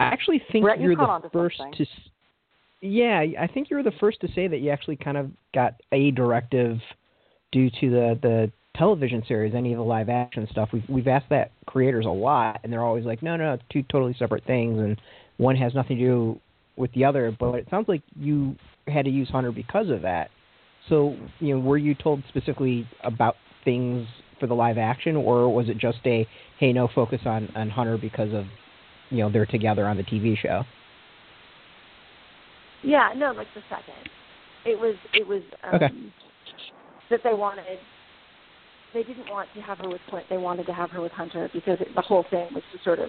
[0.00, 1.74] I actually think Brett, you're you the first something.
[1.74, 1.86] to.
[2.84, 5.74] Yeah, I think you were the first to say that you actually kind of got
[5.92, 6.78] a directive
[7.52, 10.70] due to the the television series, any of the live action stuff.
[10.72, 13.84] We've we've asked that creators a lot, and they're always like, no, no, it's two
[13.84, 15.00] totally separate things, and
[15.36, 16.40] one has nothing to do
[16.76, 17.34] with the other.
[17.38, 18.56] But it sounds like you
[18.88, 20.30] had to use Hunter because of that.
[20.88, 24.06] So, you know, were you told specifically about things
[24.40, 26.26] for the live action, or was it just a
[26.58, 28.46] hey, no focus on on Hunter because of
[29.10, 30.64] you know they're together on the TV show?
[32.82, 34.10] Yeah, no, like the second.
[34.64, 35.88] It was it was um, okay.
[37.10, 37.78] that they wanted.
[38.94, 40.26] They didn't want to have her with Clint.
[40.28, 42.98] They wanted to have her with Hunter because it, the whole thing was to sort
[42.98, 43.08] of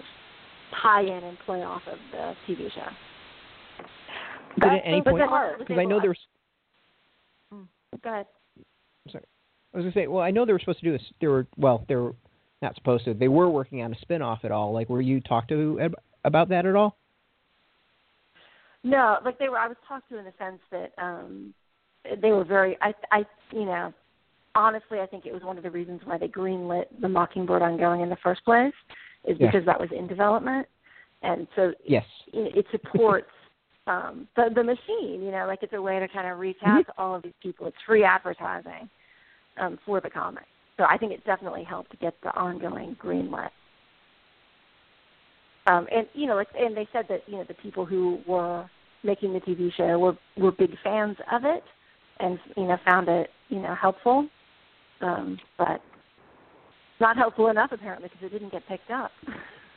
[0.82, 2.88] tie in and play off of the TV show.
[4.58, 5.22] But at any point,
[5.58, 6.18] because I know there's.
[7.50, 8.26] Go ahead.
[9.10, 9.24] Sorry.
[9.74, 11.02] I was gonna say, well, I know they were supposed to do this.
[11.20, 12.14] They were well, they were
[12.62, 13.14] not supposed to.
[13.14, 14.72] They were working on a spin-off at all.
[14.72, 15.90] Like, were you talked to
[16.24, 16.96] about that at all?
[18.84, 19.58] No, like they were.
[19.58, 21.54] I was talked to in the sense that um
[22.20, 22.76] they were very.
[22.82, 23.92] I, I, you know,
[24.54, 28.02] honestly, I think it was one of the reasons why they greenlit the Mockingbird ongoing
[28.02, 28.74] in the first place,
[29.24, 29.46] is yeah.
[29.46, 30.68] because that was in development,
[31.22, 33.26] and so yes, it, it supports.
[33.86, 36.80] um the the machine you know like it's a way to kind of reach out
[36.80, 36.90] mm-hmm.
[36.90, 38.88] to all of these people it's free advertising
[39.58, 40.44] um, for the comic.
[40.76, 43.50] So I think it definitely helped to get the ongoing greenlit.
[45.66, 48.68] Um, and you know, like, and they said that you know the people who were
[49.02, 51.62] making the TV show were were big fans of it,
[52.20, 54.28] and you know found it you know helpful,
[55.00, 55.80] um, but
[57.00, 59.10] not helpful enough apparently because it didn't get picked up.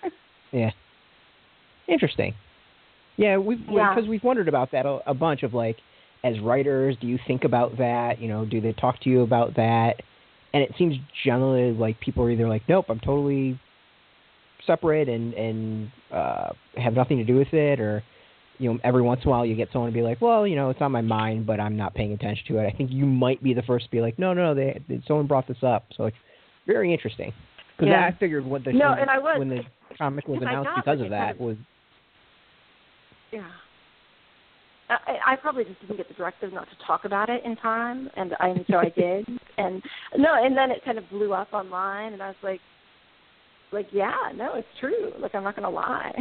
[0.51, 0.71] yeah,
[1.88, 2.34] interesting.
[3.15, 3.93] Yeah, we've yeah.
[3.95, 5.78] because we've wondered about that a, a bunch of like
[6.24, 8.20] as writers, do you think about that?
[8.20, 9.95] You know, do they talk to you about that?
[10.53, 13.59] And it seems generally like people are either like, nope, I'm totally
[14.65, 18.03] separate and and uh, have nothing to do with it, or
[18.57, 20.55] you know, every once in a while you get someone to be like, well, you
[20.55, 22.65] know, it's on my mind, but I'm not paying attention to it.
[22.65, 25.28] I think you might be the first to be like, no, no, they, they someone
[25.28, 26.18] brought this up, so it's
[26.65, 27.34] very interesting.
[27.78, 28.07] Because yeah.
[28.07, 29.61] I figured what the no, when, and I was, when the
[29.97, 31.57] comic was announced because of that was
[33.32, 33.47] yeah.
[34.89, 38.09] I, I probably just didn't get the directive not to talk about it in time,
[38.15, 39.27] and I and so I did.
[39.59, 39.81] And
[40.15, 42.59] no, and then it kind of blew up online, and I was like,
[43.71, 45.11] like yeah, no, it's true.
[45.19, 46.11] Like I'm not gonna lie.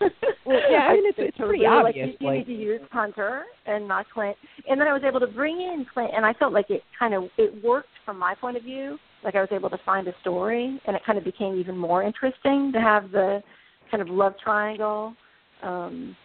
[0.46, 2.10] well, yeah, I mean it's it's pretty obvious.
[2.10, 4.36] Like, you, like, need to use Hunter and not Clint,
[4.68, 7.12] and then I was able to bring in Clint, and I felt like it kind
[7.12, 8.98] of it worked from my point of view.
[9.24, 12.04] Like I was able to find a story, and it kind of became even more
[12.04, 13.42] interesting to have the
[13.90, 15.14] kind of love triangle.
[15.62, 16.16] Um,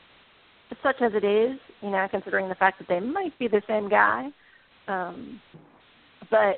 [0.84, 3.90] such as it is, you know, considering the fact that they might be the same
[3.90, 4.30] guy.
[4.88, 5.40] Um,
[6.30, 6.58] but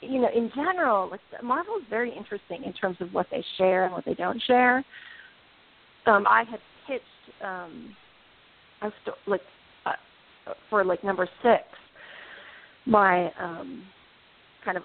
[0.00, 3.84] you know, in general, like Marvel is very interesting in terms of what they share
[3.84, 4.84] and what they don't share.
[6.06, 7.96] Um, I had pitched um,
[8.82, 9.40] a sto- like
[9.86, 9.92] uh,
[10.68, 11.62] for like number six,
[12.86, 13.84] my um,
[14.64, 14.82] kind of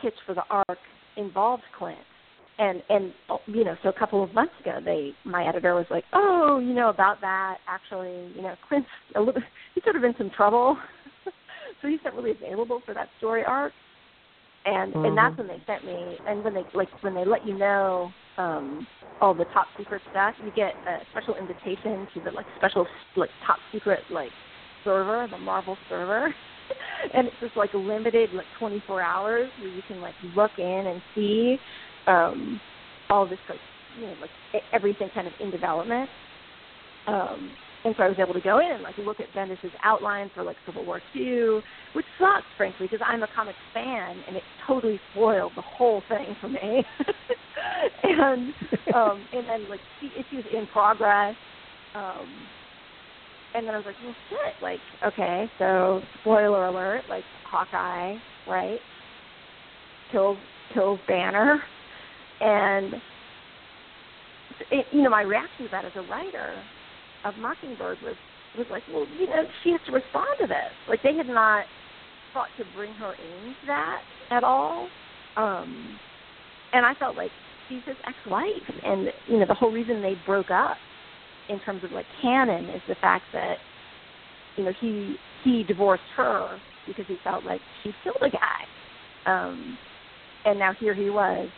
[0.00, 0.78] pitch for the arc
[1.16, 1.98] involved Clint,
[2.58, 3.12] and and
[3.46, 6.74] you know so a couple of months ago they my editor was like oh you
[6.74, 7.58] know about that.
[7.66, 9.40] Actually you know clint's a little
[9.74, 10.76] he's sort of in some trouble.
[11.80, 13.72] So he's not really available for that story arc.
[14.64, 15.04] And mm-hmm.
[15.04, 18.12] and that's when they sent me and when they like when they let you know
[18.38, 18.86] um
[19.20, 22.86] all the top secret stuff you get a special invitation to the like special
[23.16, 24.30] like top secret like
[24.84, 26.32] server the marvel server.
[27.12, 31.02] And it's just like limited like 24 hours where you can like look in and
[31.14, 31.58] see
[32.06, 32.60] um,
[33.10, 33.60] all this like
[33.98, 34.30] you know like
[34.72, 36.08] everything kind of in development.
[37.06, 37.50] Um,
[37.84, 40.44] and so I was able to go in and like look at Bendis's outline for
[40.44, 41.62] like Civil War Two,
[41.94, 46.36] which sucks, frankly, because I'm a comics fan, and it totally spoiled the whole thing
[46.40, 46.84] for me.
[48.04, 48.54] and
[48.94, 51.34] um, and then like the issues in progress,
[51.96, 52.28] um,
[53.54, 58.14] and then I was like, well, shit, like okay, so spoiler alert, like Hawkeye,
[58.46, 58.78] right,
[60.12, 60.38] kills
[60.72, 61.64] kills Banner,
[62.42, 62.94] and
[64.70, 66.54] it, you know my reaction to that as a writer
[67.24, 68.16] of Mockingbird was
[68.56, 70.72] was like, well, you know, she has to respond to this.
[70.88, 71.64] Like they had not
[72.34, 74.88] thought to bring her into that at all.
[75.36, 75.98] Um
[76.72, 77.30] and I felt like
[77.68, 78.50] she's his ex wife
[78.84, 80.76] and you know, the whole reason they broke up
[81.48, 83.56] in terms of like canon is the fact that,
[84.56, 88.66] you know, he he divorced her because he felt like she killed a guy.
[89.26, 89.78] Um
[90.44, 91.48] and now here he was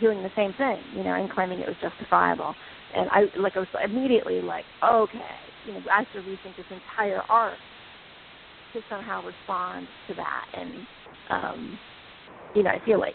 [0.00, 2.54] doing the same thing, you know, and claiming it was justifiable
[2.96, 5.20] and I like I was immediately like, okay,
[5.66, 7.58] you know, I have to rethink this entire arc
[8.72, 10.72] to somehow respond to that, and
[11.30, 11.78] um,
[12.54, 13.14] you know, I feel like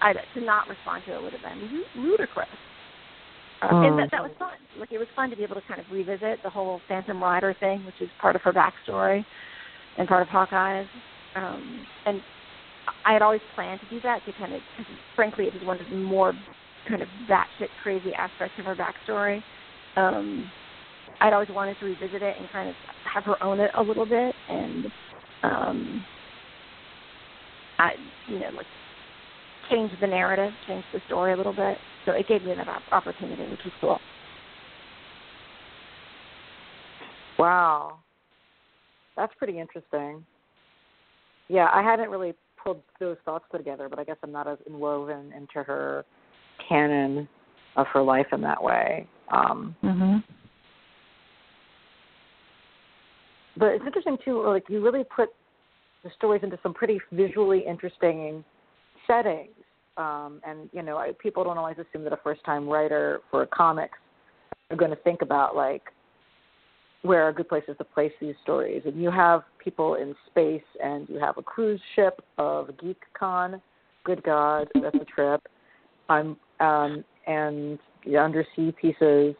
[0.00, 2.48] I to not respond to it would have been ludicrous.
[3.60, 3.82] Uh, oh.
[3.82, 4.56] And that that was fun.
[4.78, 7.54] Like it was fun to be able to kind of revisit the whole Phantom Rider
[7.58, 9.24] thing, which is part of her backstory
[9.98, 10.86] and part of Hawkeye's.
[11.34, 12.20] Um, and
[13.04, 14.62] I had always planned to do that to kind of,
[15.14, 16.36] frankly, it was one of the more
[16.88, 19.42] kind of batshit crazy aspects of her backstory.
[19.96, 20.50] Um,
[21.20, 24.06] I'd always wanted to revisit it and kind of have her own it a little
[24.06, 24.86] bit, and
[25.42, 26.06] um,
[27.78, 27.92] I,
[28.26, 28.66] you know, like
[29.70, 31.80] change the narrative, change the story a little bit.
[32.04, 34.00] So it gave me that opportunity, which was cool.
[37.38, 37.98] Wow,
[39.16, 40.24] that's pretty interesting.
[41.48, 42.34] Yeah, I hadn't really
[43.00, 46.04] those thoughts together, but I guess I'm not as inwoven into her
[46.68, 47.28] canon
[47.76, 49.06] of her life in that way.
[49.32, 50.16] Um, mm-hmm.
[53.56, 54.42] But it's interesting too.
[54.46, 55.30] Like you really put
[56.04, 58.44] the stories into some pretty visually interesting
[59.06, 59.50] settings.
[59.96, 63.98] Um, and you know, people don't always assume that a first-time writer for comics
[64.70, 65.82] are going to think about like
[67.02, 68.82] where are good places to place these stories.
[68.84, 73.60] And you have people in space, and you have a cruise ship of GeekCon.
[74.04, 75.42] Good God, that's a trip.
[76.08, 79.34] I'm um, and the undersea pieces,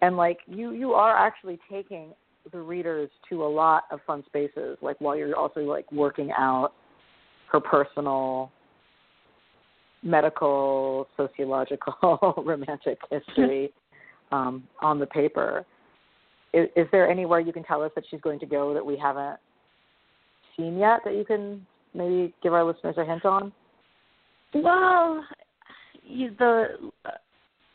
[0.00, 2.12] and like you you are actually taking
[2.50, 6.72] the readers to a lot of fun spaces, like while you're also like working out
[7.50, 8.50] her personal
[10.02, 13.72] medical, sociological, romantic history
[14.32, 15.64] um, on the paper.
[16.54, 18.96] Is, is, there anywhere you can tell us that she's going to go that we
[18.96, 19.38] haven't
[20.56, 23.52] seen yet that you can maybe give our listeners a hint on?
[24.54, 25.24] Well,
[26.38, 26.66] the
[27.06, 27.10] uh,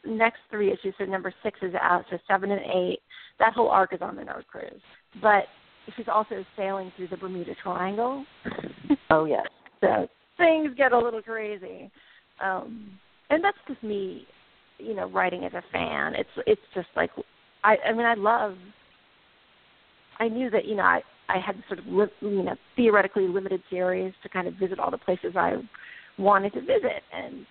[0.05, 2.99] next three issues, so number six is out, so seven and eight,
[3.39, 4.82] that whole arc is on the Nerd Cruise.
[5.21, 5.45] But
[5.95, 8.25] she's also sailing through the Bermuda Triangle.
[9.09, 9.45] oh yes.
[9.82, 10.07] so
[10.38, 11.91] things get a little crazy.
[12.43, 12.91] Um
[13.30, 14.25] and that's just me,
[14.78, 16.13] you know, writing as a fan.
[16.15, 17.11] It's it's just like
[17.63, 18.55] I I mean I love
[20.20, 23.61] I knew that, you know, I I had sort of li- you know theoretically limited
[23.70, 25.55] series to kind of visit all the places I
[26.18, 27.45] wanted to visit and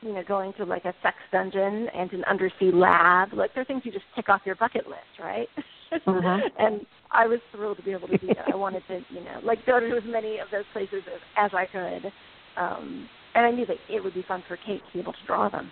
[0.00, 3.32] you know, going to like a sex dungeon and an undersea lab.
[3.32, 5.48] Like they're things you just tick off your bucket list, right?
[5.92, 6.46] Mm-hmm.
[6.58, 8.52] and I was thrilled to be able to do that.
[8.52, 11.50] I wanted to, you know, like go to as many of those places as, as
[11.52, 12.12] I could.
[12.56, 15.26] Um, and I knew that it would be fun for Kate to be able to
[15.26, 15.70] draw them.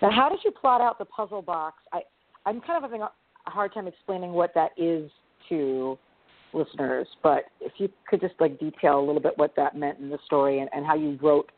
[0.00, 1.78] Now, how did you plot out the puzzle box?
[1.92, 2.02] I
[2.46, 3.02] I'm kind of having
[3.46, 5.10] a hard time explaining what that is
[5.48, 5.98] to
[6.52, 10.08] listeners, but if you could just like detail a little bit what that meant in
[10.08, 11.50] the story and, and how you wrote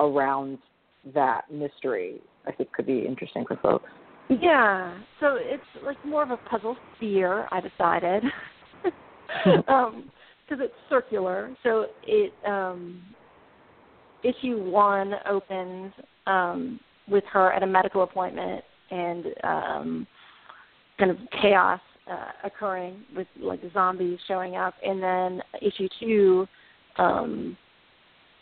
[0.00, 0.58] around
[1.14, 3.88] that mystery, I think could be interesting for folks.
[4.28, 7.48] Yeah, so it's like more of a puzzle sphere.
[7.50, 8.22] I decided,
[9.68, 10.10] um,
[10.48, 11.54] because it's circular.
[11.62, 13.02] So it um,
[14.22, 15.92] issue one opens
[16.26, 20.06] um, with her at a medical appointment and um,
[20.98, 21.80] kind of chaos
[22.10, 26.46] uh, occurring with like zombies showing up, and then issue two
[26.98, 27.56] um,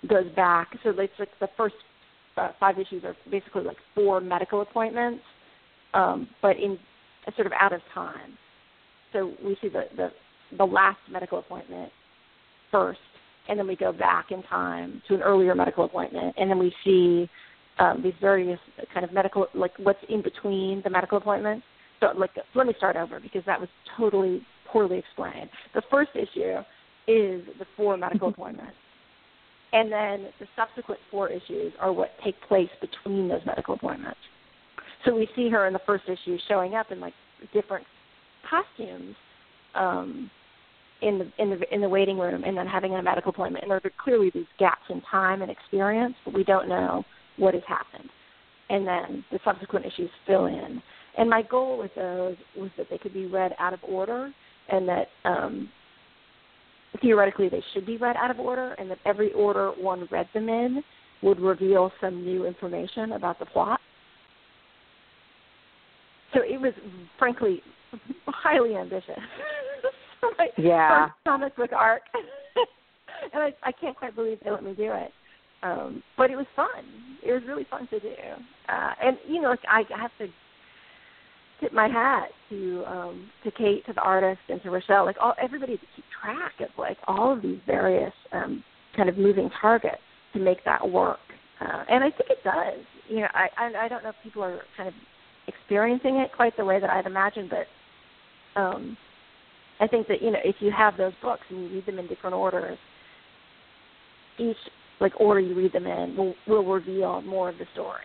[0.08, 0.68] goes back.
[0.82, 1.74] So it's like the first
[2.36, 5.22] uh, five issues are basically like four medical appointments,
[5.94, 6.78] um, but in
[7.36, 8.36] sort of out of time.
[9.12, 10.10] So we see the, the
[10.56, 11.92] the last medical appointment
[12.70, 13.00] first,
[13.48, 16.72] and then we go back in time to an earlier medical appointment, and then we
[16.84, 17.28] see
[17.78, 18.58] um, these various
[18.92, 21.64] kind of medical like what's in between the medical appointments.
[22.00, 25.50] So like let me start over because that was totally poorly explained.
[25.74, 26.58] The first issue
[27.06, 28.76] is the four medical appointments
[29.72, 34.18] and then the subsequent four issues are what take place between those medical appointments.
[35.04, 37.14] So we see her in the first issue showing up in like
[37.52, 37.86] different
[38.48, 39.14] costumes
[39.74, 40.30] um,
[41.02, 43.64] in the in the in the waiting room, and then having a medical appointment.
[43.64, 47.04] And there are clearly these gaps in time and experience, but we don't know
[47.36, 48.10] what has happened.
[48.68, 50.82] And then the subsequent issues fill in.
[51.18, 54.32] And my goal with those was that they could be read out of order,
[54.68, 55.68] and that um,
[57.00, 60.48] theoretically they should be read out of order, and that every order one read them
[60.48, 60.82] in
[61.22, 63.80] would reveal some new information about the plot.
[66.32, 66.72] So it was,
[67.18, 67.62] frankly,
[68.26, 69.18] highly ambitious.
[70.38, 71.08] my Yeah.
[71.26, 72.02] comic book arc,
[73.32, 75.12] and I, I can't quite believe they let me do it.
[75.62, 76.68] Um, but it was fun.
[77.22, 78.14] It was really fun to do.
[78.68, 80.28] Uh, and you know, I, I have to
[81.60, 85.04] tip my hat to um, to Kate, to the artist, and to Rachelle.
[85.04, 88.62] Like all everybody to keep track of like all of these various um,
[88.96, 90.02] kind of moving targets
[90.32, 91.18] to make that work.
[91.60, 92.84] Uh, and I think it does.
[93.08, 94.94] You know, I, I I don't know if people are kind of
[95.46, 98.96] experiencing it quite the way that I'd imagined, but um,
[99.80, 102.06] I think that you know if you have those books and you read them in
[102.06, 102.78] different orders,
[104.38, 104.56] each
[105.00, 108.02] like order you read them in will will reveal more of the story.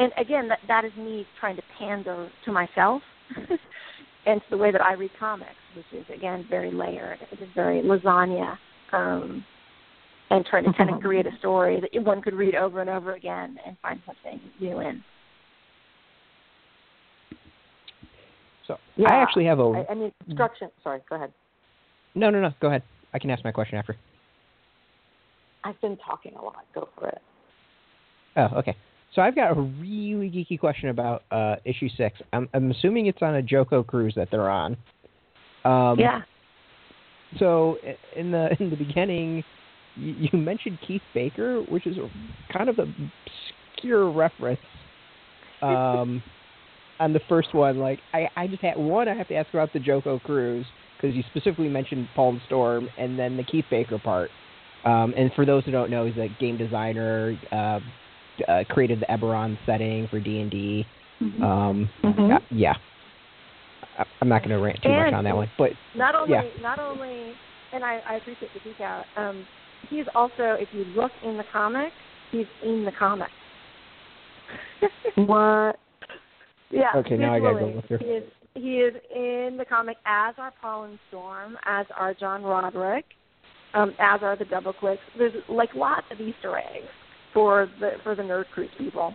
[0.00, 3.02] And again, that that is me trying to pander to myself
[4.26, 7.18] and to the way that I read comics, which is again very layered.
[7.30, 8.56] It is very lasagna,
[8.92, 9.44] um,
[10.30, 13.14] and trying to kind of create a story that one could read over and over
[13.14, 15.04] again and find something new in.
[18.66, 19.12] So Yeah.
[19.12, 20.70] I actually have a I, I mean, instruction.
[20.82, 21.32] Sorry, go ahead.
[22.14, 22.54] no, no, no.
[22.60, 22.82] Go ahead.
[23.12, 23.96] I can ask my question after.
[25.62, 26.64] I've been talking a lot.
[26.74, 27.20] Go for it.
[28.36, 28.74] Oh, okay.
[29.14, 32.20] So I've got a really geeky question about uh, issue six.
[32.32, 34.76] I'm, I'm assuming it's on a JoCo cruise that they're on.
[35.64, 36.22] Um, yeah.
[37.38, 37.76] So
[38.16, 39.42] in the in the beginning,
[39.96, 42.08] you, you mentioned Keith Baker, which is a,
[42.52, 43.12] kind of an
[43.76, 44.60] obscure reference.
[45.62, 46.22] Um,
[47.00, 49.08] on the first one, like I, I just had one.
[49.08, 52.88] I have to ask about the JoCo cruise because you specifically mentioned Paul and Storm,
[52.98, 54.30] and then the Keith Baker part.
[54.84, 57.38] Um, and for those who don't know, he's a game designer.
[57.50, 57.80] Uh,
[58.48, 60.86] uh, created the Eberron setting for D and D.
[61.20, 61.42] Mhm.
[61.42, 62.40] Um, Mhm.
[62.50, 62.74] yeah,
[64.20, 66.42] I'm not going to rant too much on that one, but Not only, Yeah.
[66.62, 67.34] not only,
[67.72, 69.04] and I, I appreciate the geek out.
[69.16, 69.46] Um,
[69.88, 71.92] he's also, if you look in the comic,
[72.30, 73.30] he's in the comic.
[75.16, 75.78] What?
[76.70, 76.92] Yeah.
[76.96, 77.98] Okay, now I gotta go look through.
[77.98, 78.24] He is,
[78.54, 83.04] he is in the comic as are Paul and Storm, as are John Roderick,
[83.74, 85.02] um, as are the Double Clicks.
[85.18, 86.88] There's like lots of Easter eggs
[87.32, 89.14] for the for the Nerd Cruise people.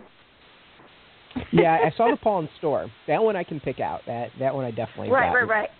[1.52, 2.90] yeah, I saw the Paul and Storm.
[3.08, 4.02] That one I can pick out.
[4.06, 5.46] That that one I definitely Right, got.
[5.48, 5.70] right, right.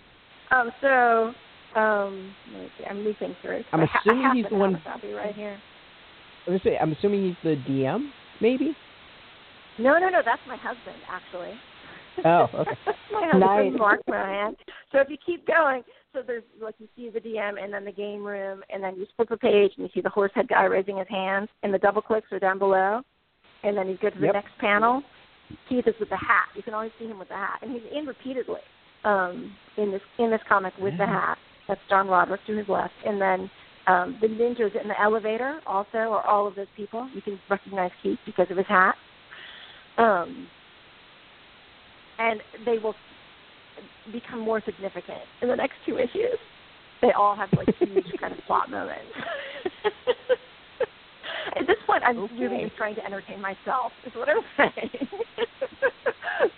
[0.51, 2.85] Um, so, um, let me see.
[2.85, 3.63] I'm leaping through.
[3.73, 5.57] I'm I ha- assuming I he's have the to one- copy right here.
[6.47, 8.09] I was gonna say, I'm assuming he's the DM,
[8.39, 8.73] maybe.
[9.77, 10.21] No, no, no.
[10.23, 11.53] That's my husband, actually.
[12.23, 12.71] Oh, okay.
[13.11, 13.79] my husband, Nice.
[13.79, 14.55] Marc Mohan.
[14.93, 15.83] So if you keep going,
[16.17, 19.05] so there's like you see the DM and then the game room, and then you
[19.15, 22.01] flip a page and you see the horsehead guy raising his hands, and the double
[22.01, 23.01] clicks are down below,
[23.63, 24.33] and then you go to the Yep.
[24.33, 25.03] next panel.
[25.69, 26.47] Keith is with the hat.
[26.55, 28.61] You can always see him with the hat, and he's in repeatedly
[29.03, 31.37] um, in this in this comic with the hat.
[31.67, 33.49] That's John Roderick to his left, and then
[33.85, 37.09] um, the ninjas in the elevator also are all of those people.
[37.13, 38.95] You can recognize Keith because of his hat.
[39.97, 40.47] Um,
[42.19, 42.95] and they will
[44.11, 46.37] become more significant in the next two issues.
[47.01, 49.11] They all have like huge kind of plot moments.
[51.55, 53.91] At this point, I'm really just trying to entertain myself.
[54.05, 55.07] Is what I'm saying.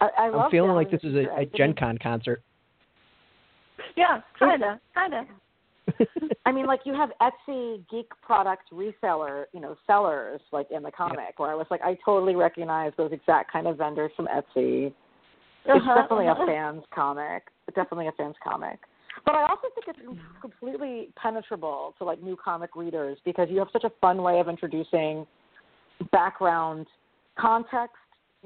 [0.00, 2.42] I, I I'm feeling like this is a, a Gen Con concert.
[3.96, 5.26] yeah, kinda, kinda.
[6.46, 10.90] I mean, like you have Etsy geek product reseller, you know, sellers like in the
[10.90, 14.92] comic, where I was like, I totally recognize those exact kind of vendors from Etsy.
[15.64, 16.42] It's Uh-huh, definitely uh-huh.
[16.42, 17.44] a fan's comic.
[17.74, 18.78] Definitely a fan's comic.
[19.24, 23.68] But I also think it's completely penetrable to like new comic readers because you have
[23.72, 25.26] such a fun way of introducing
[26.12, 26.86] background
[27.36, 27.96] context,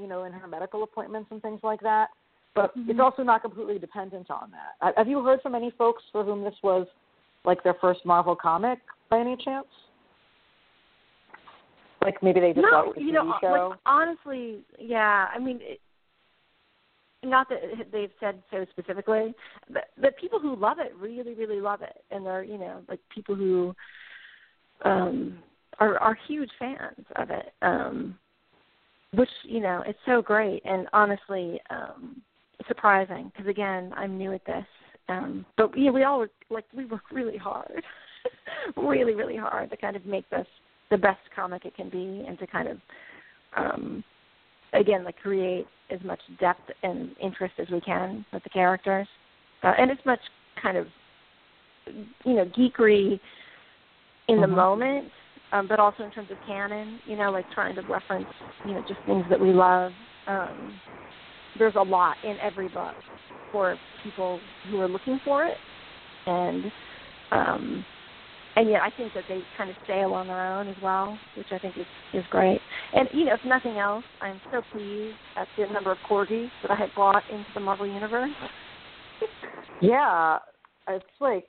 [0.01, 2.11] you know, in her medical appointments and things like that.
[2.55, 3.05] But it's Mhm.
[3.05, 4.97] also not completely dependent on that.
[4.97, 6.87] Have you heard from any folks for whom this was
[7.45, 8.79] like their first Marvel comic
[9.09, 9.67] by any chance?
[12.03, 13.69] Like maybe they just no, saw it with the you TV know, show.
[13.71, 15.27] like honestly, yeah.
[15.35, 15.81] I mean, it,
[17.23, 17.59] not that
[17.93, 19.35] they've said so specifically,
[19.69, 23.01] but the people who love it really, really love it, and they're you know like
[23.15, 23.75] people who
[24.85, 25.39] um
[25.79, 27.53] are are huge fans of it.
[27.61, 28.19] Um,
[29.13, 32.23] which you know it's so great and honestly um
[32.69, 34.65] surprising because again I'm new at this.
[35.11, 37.83] Um, but yeah, we all work, like we work really hard,
[38.77, 40.47] really, really hard to kind of make this
[40.91, 42.79] the best comic it can be and to kind of
[43.57, 44.05] um,
[44.73, 49.09] again, like create as much depth and interest as we can with the characters,
[49.63, 50.21] uh, and as much
[50.61, 50.87] kind of
[52.25, 53.19] you know geekery
[54.29, 54.43] in Mhm.
[54.43, 55.13] the moment,
[55.53, 57.01] um, but also in terms of canon.
[57.07, 58.29] You know, like trying to reference
[58.65, 59.93] you know just things that we love.
[60.27, 60.81] Um,
[61.57, 62.97] there's a lot in every book
[63.51, 65.59] for people who are looking for it,
[66.27, 66.71] and
[67.33, 67.85] um,
[68.57, 71.49] and yet I think that they kind of sail on their own as well, which
[71.53, 72.61] I think is is great.
[72.93, 76.71] And you know, if nothing else, I'm so pleased at the number of corgis that
[76.71, 78.31] I had brought into the Marvel universe.
[79.81, 80.39] Yeah,
[80.89, 81.47] it's like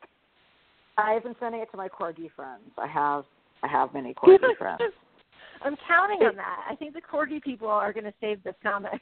[0.98, 2.72] I've been sending it to my corgi friends.
[2.78, 3.26] I have
[3.64, 4.82] I have many corgi friends.
[5.64, 6.66] I'm counting on that.
[6.70, 9.02] I think the corgi people are going to save this comic.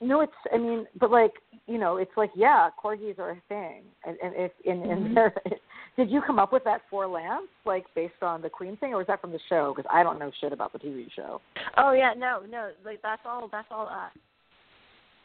[0.00, 1.32] No, it's I mean, but like
[1.66, 5.34] you know, it's like yeah, corgis are a thing, and, and if in in there,
[5.96, 8.98] did you come up with that four lamps like based on the Queen thing, or
[8.98, 9.74] was that from the show?
[9.76, 11.42] Because I don't know shit about the TV show.
[11.76, 13.48] oh yeah, no, no, like that's all.
[13.52, 14.10] That's all us.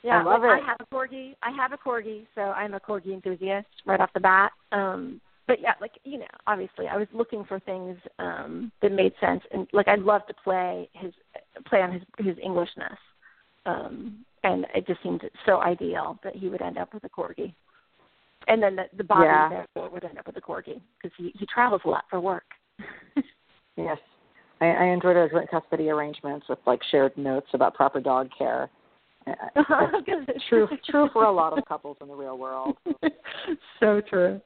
[0.03, 0.63] Yeah, I love like, it.
[0.63, 1.35] I have a corgi.
[1.41, 4.51] I have a corgi, so I'm a corgi enthusiast right off the bat.
[4.73, 9.13] Um, but yeah, like you know, obviously, I was looking for things um, that made
[9.19, 11.13] sense, and like I'd love to play his
[11.67, 12.97] play on his his Englishness,
[13.65, 17.53] um, and it just seemed so ideal that he would end up with a corgi,
[18.47, 19.49] and then the, the body Yeah.
[19.49, 22.45] therefore would end up with a corgi because he he travels a lot for work.
[23.77, 23.97] Yes,
[24.61, 28.69] I, I enjoyed our joint custody arrangements with like shared notes about proper dog care.
[29.27, 29.33] Uh,
[30.49, 32.77] true, true for a lot of couples in the real world.
[33.79, 34.39] so true.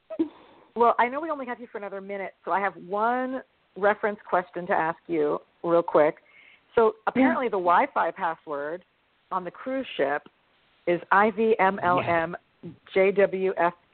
[0.75, 3.41] Well, I know we only have you for another minute, so I have one
[3.77, 6.15] reference question to ask you real quick.
[6.75, 7.07] So mm-hmm.
[7.07, 8.83] apparently the Wi-Fi password
[9.31, 10.23] on the cruise ship
[10.87, 12.33] is IVMLMJWFT,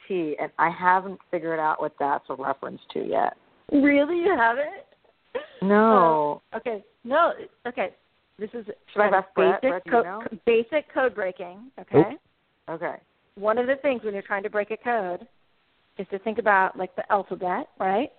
[0.09, 3.35] and I haven't figured out what that's a reference to yet.
[3.71, 4.85] Really, you haven't?
[5.61, 6.41] No.
[6.53, 7.33] Oh, okay, no,
[7.67, 7.89] okay.
[8.37, 11.71] This is Should I ask basic, Brett, co- basic code breaking.
[11.79, 12.17] Okay.
[12.69, 12.95] okay.
[13.35, 15.27] One of the things when you're trying to break a code
[15.97, 18.11] is to think about like the alphabet, right?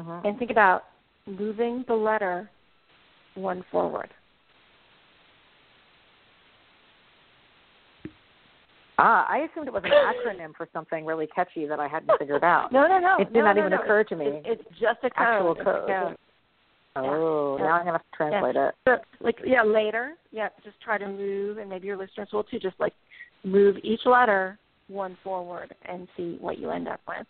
[0.00, 0.24] Mhm.
[0.24, 0.84] And think about
[1.26, 2.50] moving the letter
[3.34, 4.10] one forward.
[9.00, 12.42] Ah, I assumed it was an acronym for something really catchy that I hadn't figured
[12.42, 12.72] out.
[12.72, 13.16] No, no, no.
[13.20, 13.80] It did no, not no, even no.
[13.80, 14.42] occur to me.
[14.44, 15.14] It's, it's just a code.
[15.16, 15.86] Actual code.
[15.86, 16.16] code.
[16.96, 17.64] Oh, Yeah.
[17.64, 18.74] now I'm gonna have to translate it.
[18.84, 22.58] So, like, yeah, later, yeah, just try to move, and maybe your listeners will too.
[22.58, 22.92] Just like
[23.44, 24.58] move each letter
[24.88, 27.26] one forward and see what you end up with.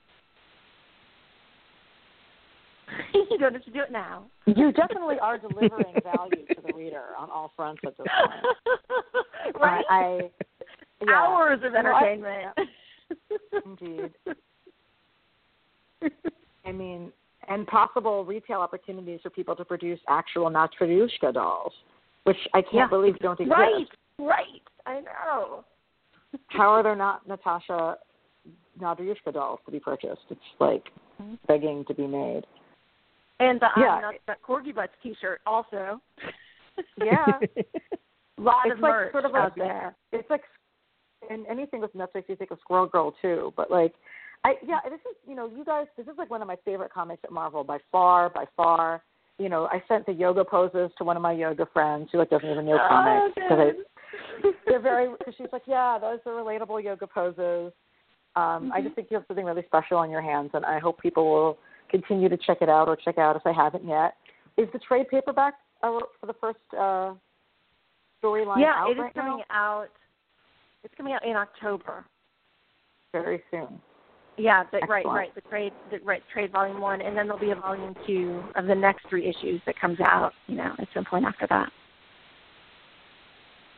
[3.30, 4.24] you don't have to do it now.
[4.46, 9.56] You definitely are delivering value to the reader on all fronts at this point.
[9.60, 9.84] right?
[9.90, 10.30] I, I
[11.06, 12.56] yeah, Hours of I- entertainment.
[13.64, 14.10] indeed.
[16.64, 17.12] I mean,
[17.48, 21.72] and possible retail opportunities for people to produce actual Matryoshka dolls,
[22.24, 22.86] which I can't Yeah.
[22.88, 23.56] believe don't exist.
[23.56, 23.86] right,
[24.18, 24.62] right.
[24.86, 25.64] I know.
[26.48, 27.96] How are there not Natasha
[28.80, 30.22] Matryoshka dolls to be purchased?
[30.30, 30.84] It's like
[31.20, 31.38] Mhm.
[31.46, 32.46] begging to be made.
[33.40, 33.94] And the Yeah.
[33.94, 36.00] I'm not that Corgi Butts T-shirt also.
[36.96, 37.26] Yeah.
[37.26, 39.96] A lot It's of like merch sort of like- out there.
[40.12, 40.44] it's like
[41.28, 43.94] and anything with Netflix you think of Squirrel Girl too, but like
[44.44, 46.92] I yeah, this is you know, you guys this is like one of my favorite
[46.92, 49.02] comics at Marvel by far, by far.
[49.38, 52.30] You know, I sent the yoga poses to one of my yoga friends who like
[52.30, 53.42] doesn't even know comics Oh,
[53.74, 53.84] because.
[54.66, 57.72] They're very she's like, yeah, those are relatable yoga poses.
[58.36, 58.84] Um, I Mhm.
[58.84, 61.58] just think you have something really special on your hands, and I hope people will
[61.88, 64.16] continue to check it out or check out if they haven't yet.
[64.56, 67.14] Is the trade paperback uh, for the first uh,
[68.22, 69.80] storyline yeah, out it is right coming now?
[69.80, 69.88] out.
[70.84, 72.04] It's coming out in October.
[73.12, 73.80] Very soon.
[74.36, 75.34] Yeah, the, right, right.
[75.34, 78.66] The trade, the, right, trade volume one, and then there'll be a volume two of
[78.66, 80.32] the next three issues that comes out.
[80.46, 81.72] You know, at some point after that.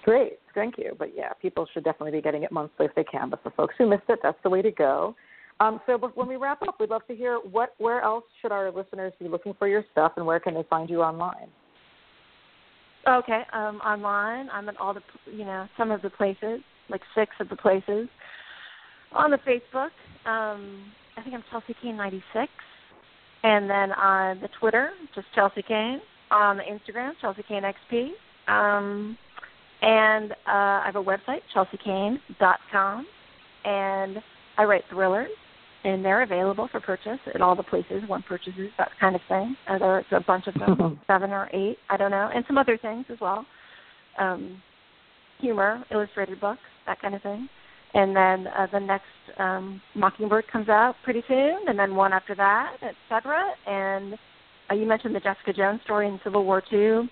[0.04, 0.94] Great, thank you.
[0.98, 3.30] But yeah, people should definitely be getting it monthly if they can.
[3.30, 5.14] But for folks who missed it, that's the way to go.
[5.60, 8.70] Um, so when we wrap up, we'd love to hear what where else should our
[8.70, 11.48] listeners be looking for your stuff, and where can they find you online?
[13.06, 14.48] Okay, um, online.
[14.50, 18.08] I'm at all the, you know, some of the places, like six of the places.
[19.12, 19.90] On the Facebook,
[20.30, 22.50] um, I think I'm Chelsea Cain 96,
[23.42, 26.00] and then on the Twitter, just Chelsea Cain.
[26.30, 28.10] On the Instagram, Chelsea Cain XP.
[28.48, 29.18] Um,
[29.82, 33.06] and uh, I have a website, chelseacain.com,
[33.64, 34.22] and
[34.58, 35.30] I write thrillers,
[35.84, 39.56] and they're available for purchase at all the places one purchases that kind of thing.
[39.68, 42.76] Uh, there's a bunch of them, seven or eight, I don't know, and some other
[42.76, 43.46] things as well.
[44.18, 44.62] Um,
[45.40, 47.48] humor, illustrated books, that kind of thing.
[47.94, 49.04] And then uh, the next
[49.38, 53.42] um, Mockingbird comes out pretty soon, and then one after that, et cetera.
[53.66, 54.14] And
[54.70, 57.08] uh, you mentioned the Jessica Jones story in Civil War Two,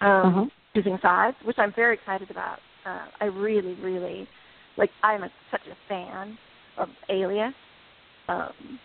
[0.00, 0.44] um, Mm-hmm.
[0.76, 2.58] Choosing sides, which I'm very excited about.
[2.84, 4.28] Uh, I really, really
[4.76, 4.90] like.
[5.02, 6.38] I'm a, such a fan
[6.78, 7.54] of Alias.
[8.28, 8.78] Um,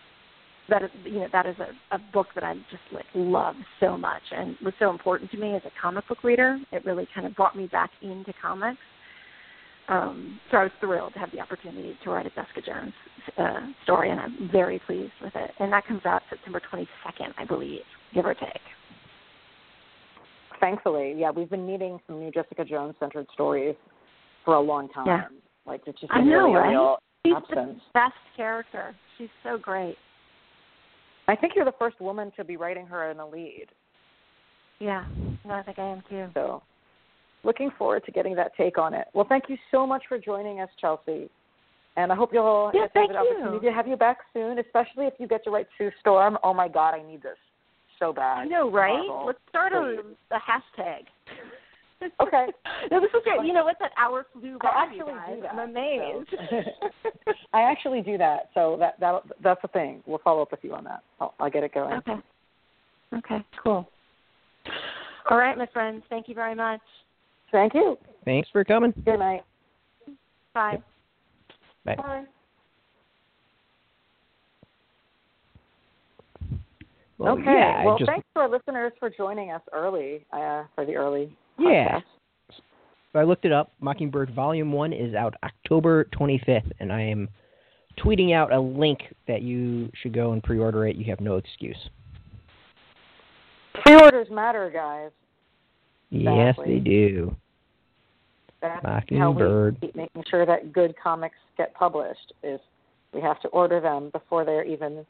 [0.68, 3.98] that is, you know, that is a, a book that I just like love so
[3.98, 6.58] much and was so important to me as a comic book reader.
[6.72, 8.78] It really kind of brought me back into comics.
[9.88, 12.92] Um, so I was thrilled to have the opportunity to write a Jessica Jones
[13.36, 15.50] uh, story, and I'm very pleased with it.
[15.58, 17.82] And that comes out September 22nd, I believe,
[18.14, 18.62] give or take.
[20.62, 23.74] Thankfully, yeah, we've been needing some new Jessica Jones centered stories
[24.44, 25.06] for a long time.
[25.08, 25.24] Yeah.
[25.66, 26.70] Like it's just I know, really a right?
[26.70, 27.80] real She's absence.
[27.92, 28.94] the best character.
[29.18, 29.96] She's so great.
[31.26, 33.66] I think you're the first woman to be writing her in the lead.
[34.78, 35.04] Yeah,
[35.44, 36.28] no, I think I am too.
[36.32, 36.62] So
[37.42, 39.08] looking forward to getting that take on it.
[39.14, 41.28] Well, thank you so much for joining us, Chelsea.
[41.96, 43.20] And I hope you'll Yeah, thank an you.
[43.20, 46.38] opportunity to have you back soon, especially if you get to write Sue Storm.
[46.44, 47.36] Oh my God, I need this
[48.02, 48.38] so bad.
[48.38, 49.06] I know, right?
[49.06, 50.16] Marvel, Let's start a, please.
[50.30, 51.04] a hashtag.
[52.20, 52.46] Okay.
[52.90, 53.46] no, this is great.
[53.46, 53.76] You know what?
[53.78, 54.70] That hour flew by.
[54.70, 55.34] I you actually guys.
[55.36, 55.52] do that.
[55.52, 56.28] I'm amazed.
[56.32, 60.02] so- I actually do that, so that that that's the thing.
[60.04, 61.04] We'll follow up with you on that.
[61.20, 61.92] I'll, I'll get it going.
[61.98, 62.16] okay.
[63.18, 63.44] Okay.
[63.62, 63.88] Cool.
[65.30, 66.02] All right, my friends.
[66.10, 66.80] Thank you very much.
[67.52, 67.96] Thank you.
[68.24, 68.92] Thanks for coming.
[69.04, 69.42] Good night.
[70.54, 70.82] Bye.
[71.84, 71.94] Bye.
[71.94, 72.24] Bye.
[77.18, 77.44] Well, okay.
[77.44, 81.36] Yeah, well, just, thanks to our listeners for joining us early uh, for the early.
[81.58, 81.98] Yeah.
[81.98, 82.02] podcast.
[83.12, 83.72] So I looked it up.
[83.80, 87.28] Mockingbird Volume 1 is out October 25th, and I am
[87.98, 90.96] tweeting out a link that you should go and pre order it.
[90.96, 91.76] You have no excuse.
[93.84, 95.10] Pre-orders matter, guys.
[96.10, 96.74] Yes, Exactly.
[96.74, 97.36] they do.
[98.60, 99.80] That's Mockingbird.
[99.80, 102.32] keep making sure that good comics get published.
[102.42, 102.60] Is
[103.12, 105.04] we have to order them before they're even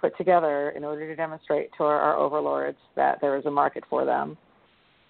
[0.00, 3.84] put together in order to demonstrate to our, our overlords that there is a market
[3.90, 4.36] for them.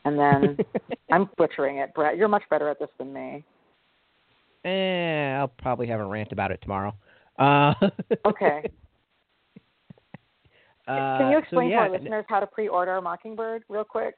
[0.04, 0.58] And then
[1.12, 2.16] I'm butchering it, Brett.
[2.16, 3.44] You're much better at this than me.
[4.64, 6.94] eh, I'll probably have a rant about it tomorrow.
[7.38, 7.74] Uh,
[8.26, 8.62] Okay.
[10.88, 14.14] uh, Can you so explain yeah, to our listeners how to pre-order Mockingbird real quick?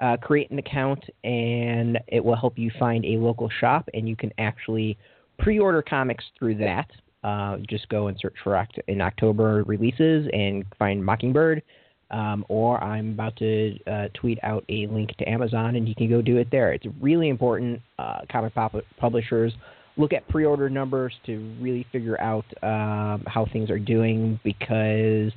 [0.00, 4.16] uh, create an account, and it will help you find a local shop, and you
[4.16, 4.96] can actually
[5.38, 6.88] pre-order comics through that.
[7.22, 11.62] Uh, just go and search for in October releases and find Mockingbird.
[12.10, 16.08] Um, or I'm about to uh, tweet out a link to Amazon, and you can
[16.08, 16.72] go do it there.
[16.72, 17.80] It's really important.
[18.00, 19.52] Uh, comic pop- publishers
[19.96, 25.30] look at pre-order numbers to really figure out um, how things are doing because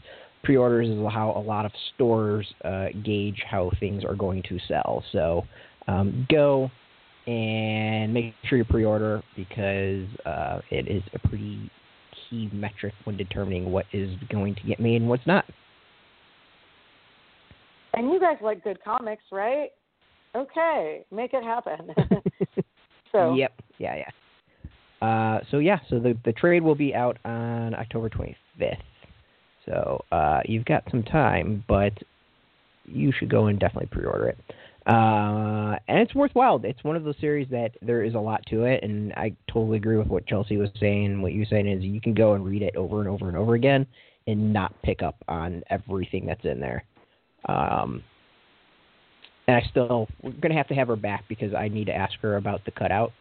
[0.44, 5.04] pre-orders is how a lot of stores uh, gauge how things are going to sell.
[5.12, 5.46] So
[5.88, 6.72] um, go
[7.28, 11.72] and make sure you pre-order because uh, it is a pretty
[12.30, 15.46] key metric when determining what is going to get made and what's not.
[17.94, 19.70] And you guys like good comics, right?
[20.36, 21.94] Okay, make it happen.
[23.12, 23.54] so Yep.
[23.78, 23.96] Yeah.
[23.96, 25.08] Yeah.
[25.08, 25.80] Uh, so yeah.
[25.90, 28.78] So the the trade will be out on October 25th.
[29.66, 31.94] So uh, you've got some time, but
[32.86, 34.38] you should go and definitely pre-order it.
[34.86, 36.60] Uh, and it's worthwhile.
[36.64, 39.78] It's one of those series that there is a lot to it, and I totally
[39.78, 41.22] agree with what Chelsea was saying.
[41.22, 43.54] What you're saying is you can go and read it over and over and over
[43.54, 43.88] again
[44.28, 46.84] and not pick up on everything that's in there.
[47.48, 48.04] Um,
[49.48, 52.14] and I still we're gonna have to have her back because I need to ask
[52.22, 53.12] her about the cutout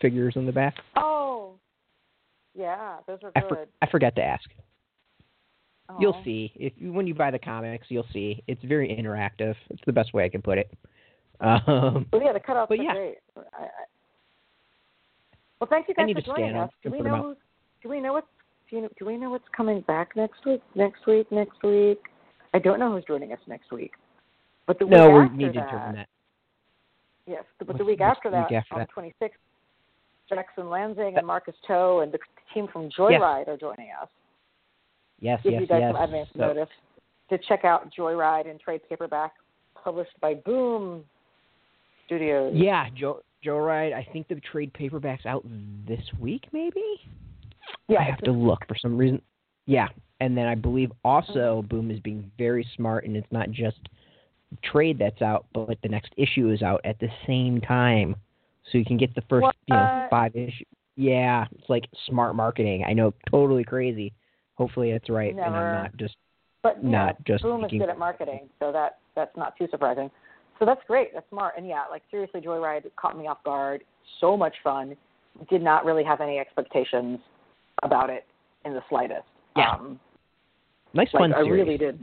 [0.00, 0.74] figures in the back.
[0.96, 1.52] Oh,
[2.54, 3.48] yeah, those are I, good.
[3.48, 4.48] for, I forgot to ask.
[6.00, 9.54] You'll see if when you buy the comics, you'll see it's very interactive.
[9.70, 10.70] It's the best way I can put it.
[11.40, 12.94] Um, Well, yeah, the cutouts But are yeah.
[12.94, 13.18] great.
[13.36, 13.68] I, I,
[15.60, 16.70] well, thank you guys for joining us.
[16.82, 17.36] Do we know who's,
[17.82, 18.26] do we know what's
[18.70, 20.62] do, you know, do we know what's coming back next week?
[20.74, 21.30] Next week?
[21.30, 22.00] Next week?
[22.54, 23.92] I don't know who's joining us next week.
[24.66, 26.08] But the no, week we after need to that, determine that.
[27.26, 29.30] Yes, but What's- the week after the week that, after on the 26th,
[30.28, 32.18] Jackson Lanzing and Marcus To and the
[32.54, 34.08] team from Joyride are joining us.
[35.20, 35.94] Yes, Give yes, you guys yes.
[35.94, 36.68] some advance So- notice
[37.30, 39.32] to check out Joyride and trade paperback,
[39.82, 41.04] published by Boom
[42.06, 42.52] Studios.
[42.54, 43.92] yeah, Joe Joe Ride.
[43.92, 45.44] I think the trade paperback's out
[45.86, 46.82] this week, maybe.
[47.88, 48.00] yeah.
[48.00, 49.20] I have to look for some reason.
[49.66, 49.88] Yeah,
[50.20, 51.64] and then I believe also.
[51.68, 53.78] Boom is being very smart, and it's not just
[54.62, 58.14] trade that's out, but the next issue is out at the same time,
[58.70, 60.64] so you can get the first you know five issue
[60.96, 62.84] Yeah, it's like smart marketing.
[62.86, 64.12] I know, totally crazy.
[64.56, 65.46] Hopefully, it's right, Never.
[65.48, 66.16] and I'm not just
[66.62, 67.80] But not know, just Boom thinking.
[67.80, 70.10] is good at marketing, so that that's not too surprising.
[70.58, 71.12] So that's great.
[71.12, 71.54] That's smart.
[71.56, 73.82] And yeah, like seriously, Joyride caught me off guard.
[74.20, 74.96] So much fun.
[75.50, 77.18] Did not really have any expectations
[77.82, 78.24] about it
[78.64, 79.26] in the slightest.
[79.56, 79.72] Yeah.
[79.72, 79.98] Um,
[80.94, 81.98] nice like, fun I really did.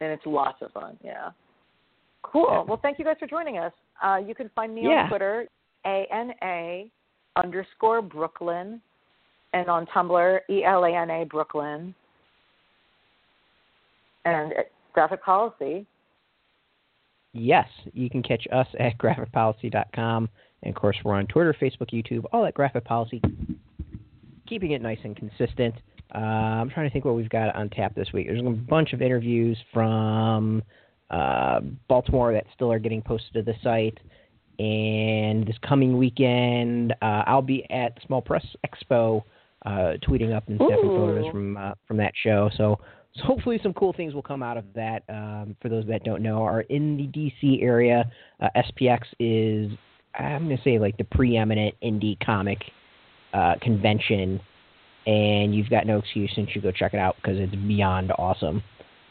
[0.00, 0.98] And it's lots of fun.
[1.04, 1.30] Yeah.
[2.22, 2.46] Cool.
[2.50, 2.62] Yeah.
[2.62, 3.72] Well, thank you guys for joining us.
[4.02, 5.04] Uh, you can find me Yeah.
[5.04, 5.46] on Twitter,
[5.86, 6.90] A N A
[7.36, 8.80] underscore Brooklyn,
[9.52, 11.94] and on Tumblr, E L A N A Brooklyn,
[14.24, 14.52] and
[14.92, 15.86] Graphic Policy.
[17.32, 20.28] Yes, you can catch us at graphicpolicy.com.
[20.62, 23.20] And of course, we're on Twitter, Facebook, YouTube, all at Graphic Policy.
[24.46, 25.74] Keeping it nice and consistent.
[26.14, 28.26] Uh, I'm trying to think what we've got on tap this week.
[28.26, 30.62] There's a bunch of interviews from
[31.10, 33.98] uh, Baltimore that still are getting posted to the site.
[34.58, 39.22] And this coming weekend, uh, I'll be at Small Press Expo,
[39.64, 40.96] uh, tweeting up and snapping Ooh.
[40.96, 42.50] photos from uh, from that show.
[42.56, 42.78] So,
[43.14, 45.02] so hopefully some cool things will come out of that.
[45.08, 48.10] Um, for those that don't know, are in the DC area.
[48.40, 49.70] Uh, SPX is
[50.14, 52.58] I'm gonna say like the preeminent indie comic
[53.32, 54.40] uh, convention,
[55.06, 58.62] and you've got no excuse since you go check it out because it's beyond awesome.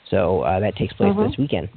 [0.09, 1.69] So uh, that takes place this weekend,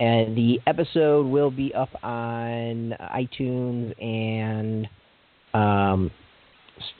[0.00, 4.88] and the episode will be up on iTunes and
[5.52, 6.10] um,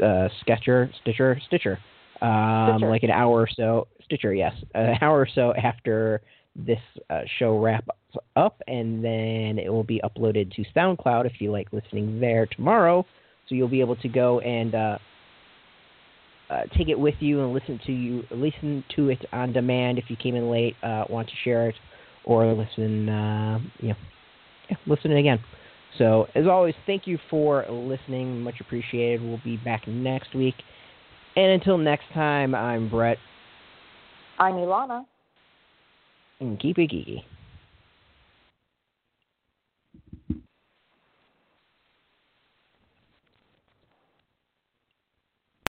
[0.03, 1.79] uh, Sketcher, Stitcher, Stitcher,
[2.23, 2.91] um, Stitcher.
[2.91, 3.89] like an hour or so.
[4.05, 6.23] Stitcher, yes, an hour or so after
[6.55, 6.79] this
[7.11, 7.89] uh, show wraps
[8.37, 13.05] up, and then it will be uploaded to SoundCloud if you like listening there tomorrow.
[13.49, 14.99] So you'll be able to go and uh,
[16.51, 20.05] uh, take it with you and listen to you listen to it on demand if
[20.09, 21.75] you came in late, uh, want to share it,
[22.25, 23.97] or listen, uh, you know,
[24.71, 25.39] yeah, listen it again.
[25.99, 29.23] So as always, thank you for listening, much appreciated.
[29.23, 30.55] We'll be back next week,
[31.37, 33.19] and until next time, I'm Brett,
[34.39, 35.05] I'm Elana.
[36.41, 37.23] and keep it geeky.